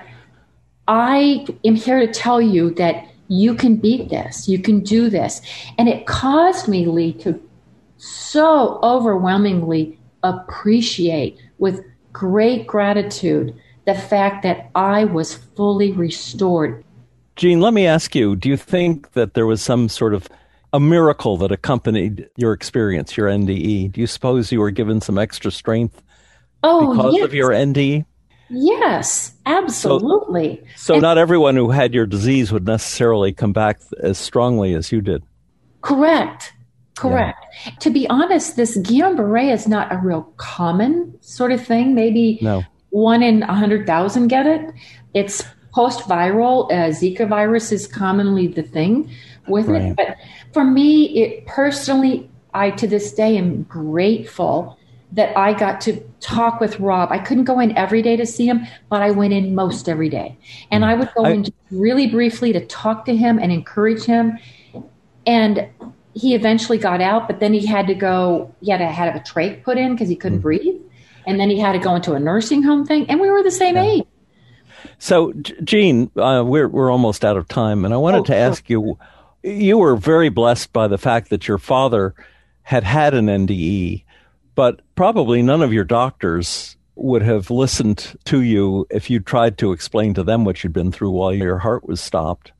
I 0.87 1.47
am 1.65 1.73
here 1.73 1.99
to 1.99 2.07
tell 2.07 2.39
you 2.39 2.75
that 2.75 3.07
you 3.27 3.55
can 3.55 3.77
beat 3.77 4.09
this. 4.09 4.47
You 4.47 4.59
can 4.59 4.81
do 4.81 5.09
this. 5.09 5.41
And 5.79 5.89
it 5.89 6.05
caused 6.05 6.67
me, 6.67 6.85
Lee, 6.85 7.13
to 7.13 7.41
so 7.97 8.79
overwhelmingly 8.83 9.97
appreciate 10.21 11.39
with 11.57 11.83
great 12.11 12.67
gratitude 12.67 13.59
the 13.85 13.95
fact 13.95 14.43
that 14.43 14.69
I 14.75 15.05
was 15.05 15.33
fully 15.33 15.91
restored. 15.91 16.85
Jean, 17.35 17.61
let 17.61 17.73
me 17.73 17.87
ask 17.87 18.13
you 18.13 18.35
do 18.35 18.47
you 18.47 18.57
think 18.57 19.13
that 19.13 19.33
there 19.33 19.47
was 19.47 19.63
some 19.63 19.89
sort 19.89 20.13
of 20.13 20.29
a 20.73 20.79
miracle 20.79 21.37
that 21.37 21.51
accompanied 21.51 22.27
your 22.35 22.51
experience, 22.51 23.15
your 23.15 23.27
NDE? 23.27 23.91
Do 23.91 24.01
you 24.01 24.07
suppose 24.07 24.51
you 24.51 24.59
were 24.59 24.71
given 24.71 24.99
some 24.99 25.17
extra 25.17 25.51
strength 25.51 26.01
oh, 26.63 26.93
because 26.93 27.13
yes. 27.13 27.23
of 27.23 27.33
your 27.33 27.51
NDE? 27.51 28.05
Yes, 28.49 29.33
absolutely. 29.45 30.61
So, 30.75 30.95
so 30.95 30.99
not 30.99 31.17
everyone 31.17 31.55
who 31.55 31.69
had 31.69 31.93
your 31.93 32.05
disease 32.05 32.51
would 32.51 32.65
necessarily 32.65 33.31
come 33.31 33.53
back 33.53 33.79
as 33.99 34.17
strongly 34.17 34.73
as 34.73 34.91
you 34.91 35.01
did. 35.01 35.23
Correct. 35.81 36.53
Correct. 36.95 37.39
Yeah. 37.65 37.71
To 37.79 37.89
be 37.89 38.07
honest, 38.09 38.55
this 38.55 38.77
Guillain-Barré 38.77 39.51
is 39.51 39.67
not 39.67 39.91
a 39.91 39.97
real 39.97 40.23
common 40.37 41.17
sort 41.21 41.51
of 41.51 41.65
thing. 41.65 41.95
Maybe 41.95 42.39
no 42.41 42.63
one 42.89 43.23
in 43.23 43.41
a 43.43 43.53
hundred 43.55 43.87
thousand 43.87 44.27
get 44.27 44.45
it. 44.45 44.61
It's 45.15 45.43
post-viral. 45.73 46.71
Uh, 46.71 46.89
Zika 46.89 47.27
virus 47.27 47.71
is 47.71 47.87
commonly 47.87 48.47
the 48.47 48.61
thing 48.61 49.09
with 49.47 49.67
right. 49.67 49.81
it. 49.83 49.95
But 49.95 50.17
for 50.53 50.63
me, 50.63 51.05
it 51.21 51.45
personally, 51.45 52.29
I 52.53 52.71
to 52.71 52.87
this 52.87 53.13
day 53.13 53.37
am 53.37 53.63
grateful 53.63 54.77
that 55.11 55.37
I 55.37 55.53
got 55.53 55.79
to 55.81 55.99
talk 56.21 56.59
with 56.59 56.79
Rob. 56.79 57.11
I 57.11 57.19
couldn't 57.19 57.43
go 57.43 57.59
in 57.59 57.77
every 57.77 58.01
day 58.01 58.15
to 58.15 58.25
see 58.25 58.47
him, 58.47 58.65
but 58.89 59.03
I 59.03 59.11
went 59.11 59.33
in 59.33 59.53
most 59.53 59.87
every 59.87 60.09
day. 60.09 60.35
And 60.71 60.83
I 60.83 60.95
would 60.95 61.09
go 61.15 61.25
I, 61.25 61.31
in 61.31 61.45
really 61.69 62.07
briefly 62.07 62.51
to 62.53 62.65
talk 62.65 63.05
to 63.05 63.15
him 63.15 63.37
and 63.37 63.51
encourage 63.51 64.03
him. 64.03 64.39
And 65.27 65.67
he 66.15 66.33
eventually 66.33 66.79
got 66.79 66.99
out, 66.99 67.27
but 67.27 67.39
then 67.39 67.53
he 67.53 67.65
had 67.65 67.85
to 67.87 67.93
go, 67.93 68.53
he 68.61 68.71
had 68.71 68.79
to 68.79 68.87
have 68.87 69.15
a 69.15 69.19
trach 69.19 69.63
put 69.63 69.77
in 69.77 69.93
because 69.93 70.09
he 70.09 70.15
couldn't 70.15 70.39
mm-hmm. 70.39 70.43
breathe 70.43 70.81
and 71.25 71.39
then 71.39 71.49
he 71.49 71.59
had 71.59 71.73
to 71.73 71.79
go 71.79 71.95
into 71.95 72.13
a 72.13 72.19
nursing 72.19 72.63
home 72.63 72.85
thing, 72.85 73.05
and 73.09 73.19
we 73.19 73.29
were 73.29 73.43
the 73.43 73.51
same 73.51 73.75
yeah. 73.75 73.83
age. 73.83 74.03
So, 74.99 75.33
Jean, 75.63 76.11
uh, 76.15 76.43
we're 76.45 76.67
we're 76.67 76.91
almost 76.91 77.25
out 77.25 77.37
of 77.37 77.47
time, 77.47 77.85
and 77.85 77.93
I 77.93 77.97
wanted 77.97 78.21
oh, 78.21 78.25
to 78.25 78.35
ask 78.35 78.69
you. 78.69 78.97
You 79.43 79.77
were 79.77 79.97
very 79.97 80.29
blessed 80.29 80.71
by 80.71 80.87
the 80.87 80.97
fact 80.97 81.29
that 81.29 81.47
your 81.47 81.57
father 81.57 82.15
had 82.61 82.85
had 82.85 83.13
an 83.13 83.25
NDE, 83.25 84.05
but 84.55 84.81
probably 84.95 85.41
none 85.41 85.61
of 85.61 85.73
your 85.73 85.83
doctors 85.83 86.77
would 86.95 87.21
have 87.23 87.51
listened 87.51 88.15
to 88.25 88.41
you 88.41 88.87
if 88.89 89.09
you 89.09 89.19
tried 89.19 89.57
to 89.57 89.73
explain 89.73 90.13
to 90.13 90.23
them 90.23 90.45
what 90.45 90.63
you'd 90.63 90.71
been 90.71 90.91
through 90.91 91.09
while 91.09 91.33
your 91.33 91.57
heart 91.57 91.85
was 91.85 91.99
stopped. 91.99 92.53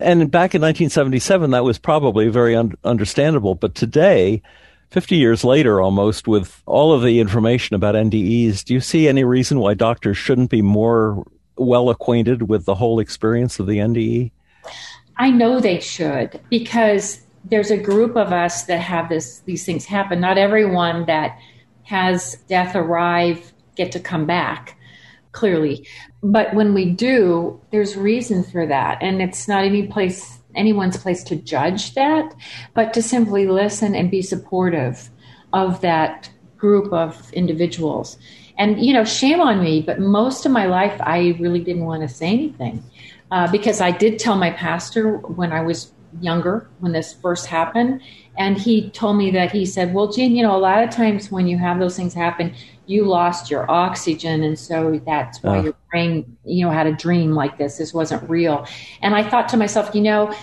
And 0.00 0.30
back 0.30 0.54
in 0.54 0.62
1977, 0.62 1.50
that 1.50 1.64
was 1.64 1.78
probably 1.78 2.28
very 2.28 2.56
un- 2.56 2.74
understandable. 2.84 3.54
But 3.54 3.74
today, 3.74 4.42
50 4.90 5.16
years 5.16 5.44
later, 5.44 5.80
almost, 5.80 6.28
with 6.28 6.62
all 6.66 6.92
of 6.92 7.02
the 7.02 7.20
information 7.20 7.74
about 7.74 7.96
NDEs, 7.96 8.64
do 8.64 8.74
you 8.74 8.80
see 8.80 9.08
any 9.08 9.24
reason 9.24 9.58
why 9.58 9.74
doctors 9.74 10.16
shouldn't 10.16 10.50
be 10.50 10.62
more 10.62 11.26
well 11.56 11.90
acquainted 11.90 12.48
with 12.48 12.64
the 12.64 12.76
whole 12.76 13.00
experience 13.00 13.58
of 13.58 13.66
the 13.66 13.78
NDE? 13.78 14.30
I 15.18 15.30
know 15.30 15.60
they 15.60 15.80
should 15.80 16.40
because 16.48 17.20
there's 17.44 17.70
a 17.70 17.76
group 17.76 18.16
of 18.16 18.32
us 18.32 18.64
that 18.64 18.80
have 18.80 19.08
this 19.08 19.40
these 19.40 19.64
things 19.64 19.84
happen. 19.84 20.20
Not 20.20 20.38
everyone 20.38 21.06
that 21.06 21.38
has 21.84 22.36
death 22.48 22.76
arrive 22.76 23.52
get 23.74 23.92
to 23.92 24.00
come 24.00 24.26
back, 24.26 24.78
clearly. 25.32 25.86
But 26.22 26.54
when 26.54 26.74
we 26.74 26.90
do, 26.90 27.60
there's 27.70 27.96
reason 27.96 28.44
for 28.44 28.66
that. 28.66 28.98
And 29.00 29.22
it's 29.22 29.48
not 29.48 29.64
any 29.64 29.86
place 29.86 30.38
anyone's 30.54 30.96
place 30.96 31.22
to 31.22 31.36
judge 31.36 31.94
that, 31.94 32.34
but 32.74 32.92
to 32.92 33.02
simply 33.02 33.46
listen 33.46 33.94
and 33.94 34.10
be 34.10 34.22
supportive 34.22 35.08
of 35.52 35.80
that 35.82 36.30
group 36.56 36.92
of 36.92 37.32
individuals. 37.32 38.18
And, 38.58 38.84
you 38.84 38.92
know, 38.92 39.04
shame 39.04 39.40
on 39.40 39.62
me, 39.62 39.82
but 39.82 40.00
most 40.00 40.44
of 40.44 40.50
my 40.50 40.66
life 40.66 41.00
I 41.00 41.36
really 41.38 41.60
didn't 41.60 41.84
want 41.84 42.02
to 42.02 42.08
say 42.08 42.26
anything 42.26 42.82
uh, 43.30 43.50
because 43.50 43.80
I 43.80 43.90
did 43.90 44.18
tell 44.18 44.36
my 44.36 44.50
pastor 44.50 45.18
when 45.18 45.52
I 45.52 45.60
was 45.60 45.92
younger, 46.20 46.68
when 46.80 46.92
this 46.92 47.12
first 47.12 47.46
happened. 47.46 48.00
And 48.36 48.56
he 48.56 48.90
told 48.90 49.16
me 49.16 49.30
that 49.32 49.50
he 49.50 49.66
said, 49.66 49.92
Well, 49.92 50.10
Jean, 50.10 50.34
you 50.34 50.42
know, 50.42 50.56
a 50.56 50.58
lot 50.58 50.82
of 50.82 50.90
times 50.90 51.30
when 51.30 51.46
you 51.46 51.58
have 51.58 51.78
those 51.78 51.96
things 51.96 52.14
happen, 52.14 52.54
you 52.86 53.04
lost 53.04 53.50
your 53.50 53.70
oxygen. 53.70 54.42
And 54.42 54.58
so 54.58 55.00
that's 55.04 55.42
why 55.42 55.60
your 55.60 55.74
brain, 55.90 56.36
you 56.44 56.64
know, 56.64 56.70
had 56.70 56.86
a 56.86 56.92
dream 56.92 57.32
like 57.32 57.58
this. 57.58 57.76
This 57.76 57.92
wasn't 57.92 58.28
real. 58.30 58.66
And 59.02 59.14
I 59.14 59.28
thought 59.28 59.48
to 59.50 59.56
myself, 59.56 59.94
you 59.94 60.00
know, 60.00 60.34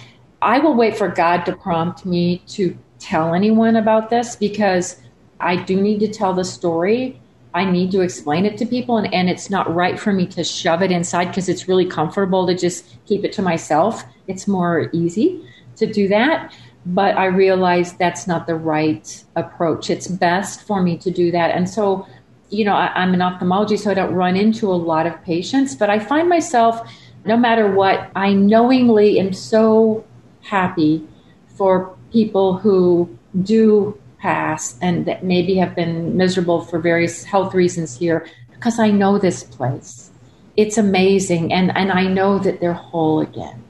I 0.41 0.59
will 0.59 0.75
wait 0.75 0.95
for 0.95 1.07
God 1.07 1.43
to 1.45 1.55
prompt 1.55 2.05
me 2.05 2.43
to 2.49 2.77
tell 2.99 3.33
anyone 3.33 3.75
about 3.75 4.09
this 4.09 4.35
because 4.35 5.01
I 5.39 5.55
do 5.55 5.81
need 5.81 5.99
to 6.01 6.07
tell 6.07 6.33
the 6.33 6.43
story. 6.43 7.19
I 7.55 7.63
need 7.63 7.89
to 7.91 8.01
explain 8.01 8.45
it 8.45 8.57
to 8.57 8.65
people, 8.65 8.97
and, 8.97 9.11
and 9.13 9.29
it's 9.29 9.49
not 9.49 9.73
right 9.73 9.97
for 9.97 10.11
me 10.11 10.27
to 10.27 10.43
shove 10.43 10.81
it 10.81 10.91
inside 10.91 11.29
because 11.29 11.47
it's 11.47 11.69
really 11.69 11.85
comfortable 11.85 12.45
to 12.45 12.53
just 12.53 12.85
keep 13.05 13.23
it 13.23 13.31
to 13.33 13.41
myself. 13.41 14.03
It's 14.27 14.45
more 14.45 14.89
easy 14.91 15.41
to 15.77 15.85
do 15.85 16.09
that. 16.09 16.53
But 16.85 17.17
I 17.17 17.25
realize 17.25 17.93
that's 17.93 18.27
not 18.27 18.45
the 18.45 18.55
right 18.55 19.23
approach. 19.37 19.89
It's 19.89 20.07
best 20.07 20.67
for 20.67 20.83
me 20.83 20.97
to 20.97 21.09
do 21.09 21.31
that. 21.31 21.51
And 21.55 21.67
so, 21.67 22.05
you 22.49 22.65
know, 22.65 22.75
I, 22.75 22.91
I'm 22.93 23.13
an 23.13 23.21
ophthalmology, 23.21 23.77
so 23.77 23.89
I 23.89 23.93
don't 23.93 24.13
run 24.13 24.35
into 24.35 24.69
a 24.69 24.75
lot 24.75 25.07
of 25.07 25.19
patients, 25.23 25.75
but 25.75 25.89
I 25.89 25.97
find 25.97 26.27
myself, 26.27 26.87
no 27.23 27.37
matter 27.37 27.71
what, 27.71 28.11
I 28.15 28.33
knowingly 28.33 29.17
am 29.17 29.31
so 29.31 30.05
happy 30.41 31.07
for 31.47 31.95
people 32.11 32.57
who 32.57 33.17
do 33.43 33.97
pass 34.25 34.75
and 34.81 35.05
that 35.05 35.23
maybe 35.23 35.53
have 35.55 35.75
been 35.75 36.17
miserable 36.17 36.61
for 36.61 36.79
various 36.79 37.23
health 37.23 37.53
reasons 37.53 37.95
here 37.95 38.25
because 38.49 38.79
I 38.79 38.89
know 38.89 39.19
this 39.19 39.43
place. 39.43 40.09
It's 40.57 40.79
amazing. 40.79 41.53
And, 41.53 41.75
and 41.77 41.91
I 41.91 42.07
know 42.07 42.39
that 42.39 42.59
they're 42.59 42.73
whole 42.73 43.21
again, 43.21 43.63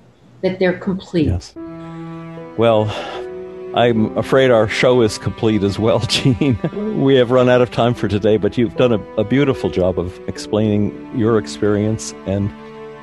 that 0.44 0.60
they're 0.60 0.80
complete. 0.80 1.28
Yes. 1.28 1.54
Well, 2.58 2.90
I'm 3.76 4.18
afraid 4.18 4.50
our 4.50 4.70
show 4.70 5.02
is 5.02 5.18
complete 5.18 5.62
as 5.62 5.78
well, 5.78 6.00
Jean. 6.16 6.58
we 7.04 7.16
have 7.16 7.32
run 7.32 7.50
out 7.50 7.62
of 7.62 7.72
time 7.72 7.94
for 7.94 8.08
today, 8.08 8.38
but 8.38 8.58
you've 8.58 8.78
done 8.78 8.94
a, 8.94 9.02
a 9.16 9.26
beautiful 9.26 9.70
job 9.70 10.00
of 10.00 10.18
explaining 10.30 11.20
your 11.20 11.38
experience, 11.38 12.14
and 12.28 12.50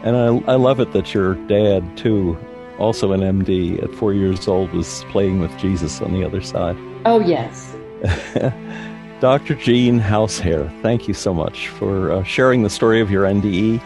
and 0.04 0.16
I, 0.16 0.52
I 0.52 0.54
love 0.56 0.80
it 0.80 0.92
that 0.94 1.12
your 1.12 1.34
dad 1.46 1.96
too 1.98 2.38
also 2.78 3.12
an 3.12 3.20
NDE 3.20 3.82
at 3.82 3.94
four 3.94 4.12
years 4.12 4.48
old, 4.48 4.72
was 4.72 5.04
playing 5.10 5.38
with 5.38 5.56
Jesus 5.58 6.00
on 6.00 6.12
the 6.14 6.24
other 6.24 6.40
side. 6.40 6.76
Oh, 7.04 7.20
yes. 7.20 7.74
Dr. 9.20 9.54
Jean 9.54 10.00
Hausherr, 10.00 10.68
thank 10.82 11.06
you 11.06 11.14
so 11.14 11.32
much 11.32 11.68
for 11.68 12.10
uh, 12.10 12.22
sharing 12.24 12.62
the 12.62 12.70
story 12.70 13.00
of 13.00 13.10
your 13.10 13.24
NDE, 13.24 13.80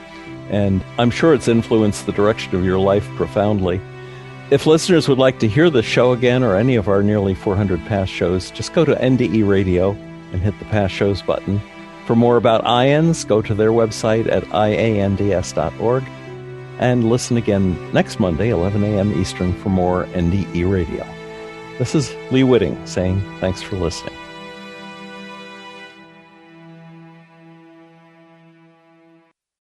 and 0.50 0.82
I'm 0.98 1.10
sure 1.10 1.34
it's 1.34 1.48
influenced 1.48 2.06
the 2.06 2.12
direction 2.12 2.54
of 2.54 2.64
your 2.64 2.78
life 2.78 3.06
profoundly. 3.16 3.80
If 4.50 4.64
listeners 4.64 5.08
would 5.08 5.18
like 5.18 5.38
to 5.40 5.48
hear 5.48 5.70
the 5.70 5.82
show 5.82 6.12
again 6.12 6.42
or 6.42 6.56
any 6.56 6.76
of 6.76 6.88
our 6.88 7.02
nearly 7.02 7.34
400 7.34 7.84
past 7.86 8.12
shows, 8.12 8.50
just 8.50 8.72
go 8.72 8.84
to 8.84 8.94
NDE 8.94 9.46
Radio 9.46 9.90
and 10.32 10.40
hit 10.40 10.58
the 10.58 10.64
past 10.66 10.94
shows 10.94 11.20
button. 11.22 11.60
For 12.06 12.14
more 12.14 12.36
about 12.36 12.64
IANDS, 12.64 13.26
go 13.26 13.42
to 13.42 13.54
their 13.54 13.72
website 13.72 14.30
at 14.30 14.44
iands.org 14.44 16.04
and 16.78 17.10
listen 17.10 17.36
again 17.36 17.92
next 17.92 18.20
Monday, 18.20 18.50
11 18.50 18.84
a.m. 18.84 19.18
Eastern, 19.20 19.52
for 19.54 19.70
more 19.70 20.04
NDE 20.06 20.70
Radio. 20.70 21.15
This 21.78 21.94
is 21.94 22.16
Lee 22.30 22.42
Witting 22.42 22.74
saying 22.86 23.20
thanks 23.38 23.60
for 23.60 23.76
listening. 23.76 24.14